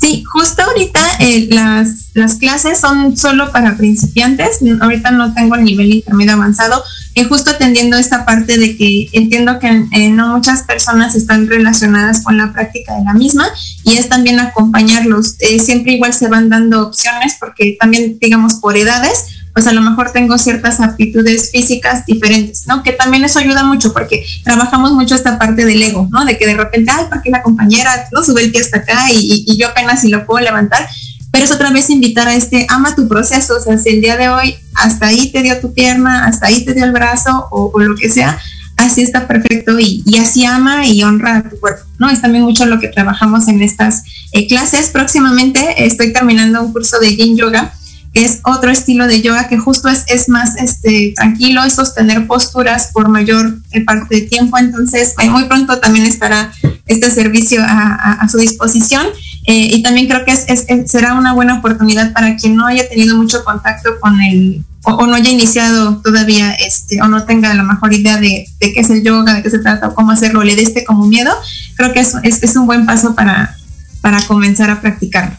[0.00, 4.60] Sí, justo ahorita eh, las, las clases son solo para principiantes.
[4.80, 6.82] Ahorita no tengo el nivel intermedio avanzado.
[7.14, 12.22] y justo atendiendo esta parte de que entiendo que eh, no muchas personas están relacionadas
[12.22, 13.46] con la práctica de la misma
[13.84, 15.36] y es también acompañarlos.
[15.40, 19.80] Eh, siempre igual se van dando opciones porque también, digamos, por edades pues a lo
[19.80, 22.82] mejor tengo ciertas aptitudes físicas diferentes, ¿no?
[22.82, 26.24] Que también eso ayuda mucho porque trabajamos mucho esta parte del ego, ¿no?
[26.24, 29.56] De que de repente, ay, porque la compañera no sube el pie hasta acá y,
[29.58, 30.86] yo apenas si lo puedo levantar,
[31.32, 34.16] pero es otra vez invitar a este, ama tu proceso, o sea, si el día
[34.16, 37.78] de hoy hasta ahí te dio tu pierna, hasta ahí te dio el brazo o,
[37.78, 38.38] lo que sea,
[38.76, 42.08] así está perfecto y, así ama y honra a tu cuerpo, ¿no?
[42.08, 44.88] Es también mucho lo que trabajamos en estas eh, clases.
[44.88, 47.74] Próximamente estoy terminando un curso de Yin Yoga
[48.14, 52.90] es otro estilo de yoga que justo es, es más este, tranquilo, es sostener posturas
[52.92, 54.58] por mayor eh, parte de tiempo.
[54.58, 56.52] Entonces, muy pronto también estará
[56.86, 59.06] este servicio a, su disposición.
[59.46, 63.16] Eh, y también creo que es, será una buena oportunidad para quien no haya tenido
[63.16, 67.92] mucho contacto con el, o, no haya iniciado todavía, este, o no tenga la mejor
[67.92, 70.62] idea de, qué es el yoga, de qué se trata, o cómo hacerlo, le dé
[70.62, 71.32] este como miedo.
[71.76, 73.56] Creo que es, es, un buen paso para,
[74.00, 75.36] para comenzar a practicarlo.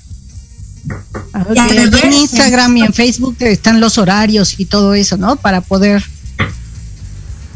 [1.55, 5.35] En Instagram y en Facebook están los horarios y todo eso, ¿no?
[5.35, 6.03] Para poder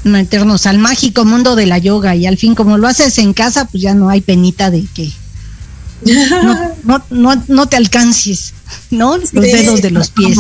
[0.04, 3.66] meternos al mágico mundo de la yoga y al fin como lo haces en casa,
[3.66, 5.12] pues ya no hay penita de que
[6.84, 8.54] no, no, no, te alcances,
[8.92, 9.18] ¿no?
[9.18, 10.38] Los dedos de los pies.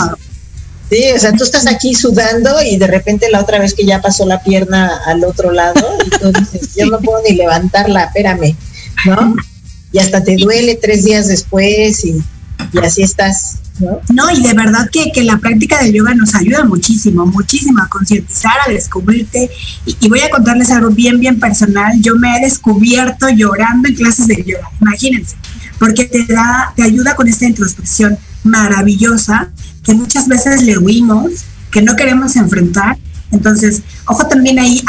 [0.89, 4.01] Sí, o sea, tú estás aquí sudando y de repente la otra vez que ya
[4.01, 8.55] pasó la pierna al otro lado, entonces yo no puedo ni levantarla, espérame,
[9.05, 9.35] ¿no?
[9.91, 12.21] Y hasta te duele tres días después y
[12.71, 13.59] y así estás.
[13.79, 13.99] ¿no?
[14.13, 17.89] no, y de verdad que, que, la práctica del yoga nos ayuda muchísimo, muchísimo a
[17.89, 19.49] concientizar, a descubrirte.
[19.85, 21.93] Y, voy a contarles algo bien, bien personal.
[22.01, 25.35] Yo me he descubierto llorando en clases de yoga, imagínense,
[25.79, 29.49] porque te da, te ayuda con esta introspección maravillosa
[29.83, 31.31] que muchas veces le huimos,
[31.71, 32.97] que no queremos enfrentar.
[33.31, 34.81] Entonces, ojo también ahí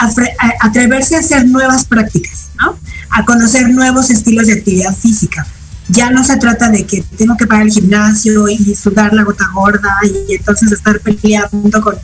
[0.61, 2.79] atreverse a hacer nuevas prácticas, ¿no?
[3.11, 5.47] A conocer nuevos estilos de actividad física
[5.89, 9.49] ya no se trata de que tengo que pagar el gimnasio y sudar la gota
[9.55, 11.97] gorda y entonces estar peleando con,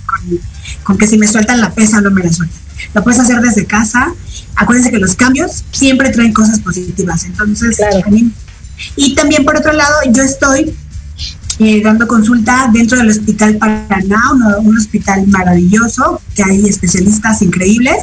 [0.85, 2.61] con, que si me sueltan la pesa no me la sueltan.
[2.95, 4.13] Lo puedes hacer desde casa.
[4.57, 7.25] Acuérdense que los cambios siempre traen cosas positivas.
[7.25, 7.79] Entonces,
[8.97, 10.75] y también por otro lado, yo estoy
[11.59, 14.21] eh, dando consulta dentro del Hospital Paraná,
[14.61, 17.97] un hospital maravilloso, que hay especialistas increíbles.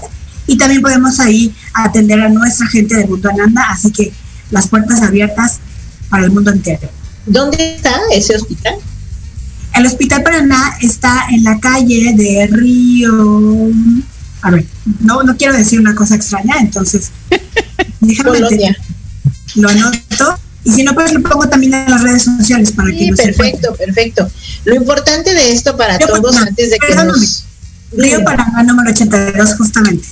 [0.48, 3.66] Y también podemos ahí atender a nuestra gente de Mundo Ananda.
[3.70, 4.12] Así que
[4.50, 5.60] las puertas abiertas
[6.10, 6.90] para el mundo entero.
[7.26, 8.76] ¿Dónde está ese hospital?
[9.76, 13.70] El Hospital Paraná está en la calle de Río.
[14.42, 14.66] A ver,
[15.02, 17.12] no, no quiero decir una cosa extraña, entonces
[18.00, 18.40] déjame
[19.56, 20.40] lo anoto.
[20.64, 23.74] Y si no, pues lo pongo también en las redes sociales para que Sí, perfecto,
[23.76, 24.30] perfecto.
[24.66, 27.46] Lo importante de esto para todos antes de que nos...
[27.92, 30.08] Río Paraná número 82, justamente.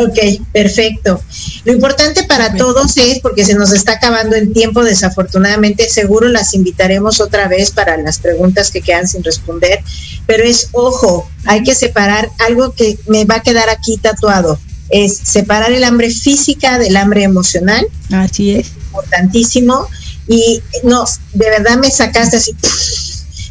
[0.00, 1.22] Ok, perfecto.
[1.64, 6.54] Lo importante para todos es, porque se nos está acabando el tiempo, desafortunadamente, seguro las
[6.54, 9.82] invitaremos otra vez para las preguntas que quedan sin responder,
[10.26, 14.58] pero es, ojo, hay que separar algo que me va a quedar aquí tatuado,
[14.90, 17.86] es separar el hambre física del hambre emocional.
[18.12, 18.68] Así es.
[18.88, 19.88] Importantísimo.
[20.28, 22.52] Y no, de verdad me sacaste así,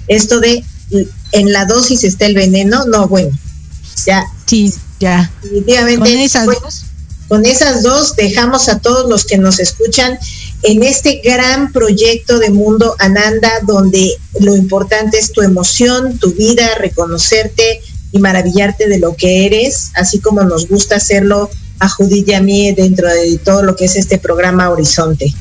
[0.07, 0.63] esto de
[1.31, 3.31] en la dosis está el veneno, no, bueno,
[4.05, 4.23] ya.
[4.45, 5.31] Sí, ya.
[5.41, 5.99] Definitivamente.
[5.99, 6.85] Con esas dos.
[7.27, 10.19] Con esas dos dejamos a todos los que nos escuchan
[10.61, 16.67] en este gran proyecto de Mundo Ananda, donde lo importante es tu emoción, tu vida,
[16.79, 17.81] reconocerte
[18.11, 22.41] y maravillarte de lo que eres, así como nos gusta hacerlo a Judith y a
[22.41, 25.33] mí dentro de todo lo que es este programa Horizonte.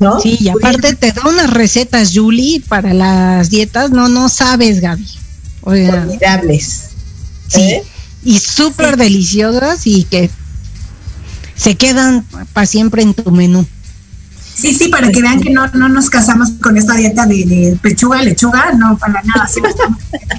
[0.00, 0.20] ¿No?
[0.20, 5.06] Sí, y aparte te da unas recetas, Julie, para las dietas, no, no sabes, Gaby.
[5.62, 6.82] Formidables.
[7.48, 7.82] Sí, ¿Eh?
[8.28, 10.28] Y súper deliciosas y que
[11.56, 13.66] se quedan para siempre en tu menú.
[14.54, 18.22] Sí, sí, para que vean que no, no nos casamos con esta dieta de, pechuga,
[18.22, 19.62] lechuga, no, para nada, sí,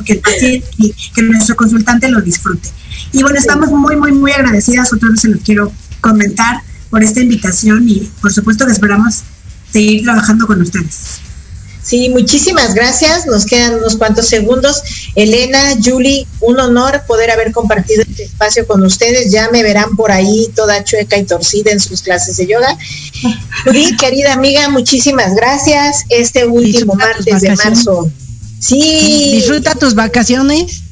[0.05, 0.67] que paciente
[1.15, 2.69] que nuestro consultante lo disfrute.
[3.11, 6.61] Y bueno, estamos muy, muy, muy agradecidas, otra vez se los quiero comentar
[6.91, 9.23] por esta invitación y por supuesto que esperamos
[9.71, 11.21] seguir trabajando con ustedes.
[11.89, 13.25] Sí, muchísimas gracias.
[13.25, 14.83] Nos quedan unos cuantos segundos.
[15.15, 19.31] Elena, Julie, un honor poder haber compartido este espacio con ustedes.
[19.31, 22.77] Ya me verán por ahí toda chueca y torcida en sus clases de yoga.
[23.65, 26.03] Julie, querida amiga, muchísimas gracias.
[26.09, 28.07] Este último martes de marzo.
[28.59, 29.31] Sí.
[29.37, 30.83] Disfruta tus vacaciones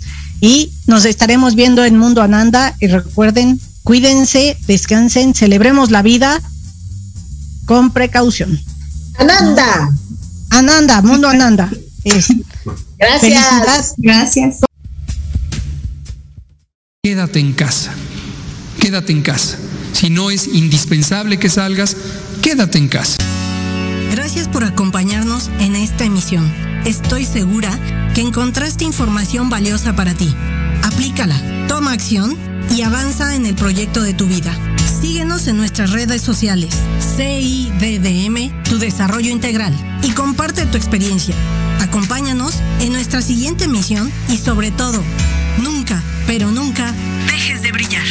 [0.42, 2.76] y nos estaremos viendo en Mundo Ananda.
[2.80, 6.42] Y recuerden, cuídense, descansen, celebremos la vida
[7.68, 8.60] con precaución.
[9.20, 9.92] Ananda.
[10.50, 11.70] Ananda, Mundo Ananda.
[12.98, 13.94] Gracias.
[13.98, 14.60] Gracias.
[17.04, 17.92] Quédate en casa.
[18.80, 19.58] Quédate en casa.
[19.94, 21.96] Si no es indispensable que salgas,
[22.42, 23.18] quédate en casa.
[24.12, 26.52] Gracias por acompañarnos en esta emisión.
[26.86, 27.72] Estoy segura
[28.14, 30.34] que encontraste información valiosa para ti.
[30.84, 32.38] Aplícala, toma acción
[32.76, 34.54] y avanza en el proyecto de tu vida.
[34.88, 36.74] Síguenos en nuestras redes sociales,
[37.18, 41.36] CIDDM, Tu Desarrollo Integral, y comparte tu experiencia.
[41.82, 45.04] Acompáñanos en nuestra siguiente misión y sobre todo,
[45.62, 46.94] nunca, pero nunca,
[47.28, 48.07] dejes de brillar.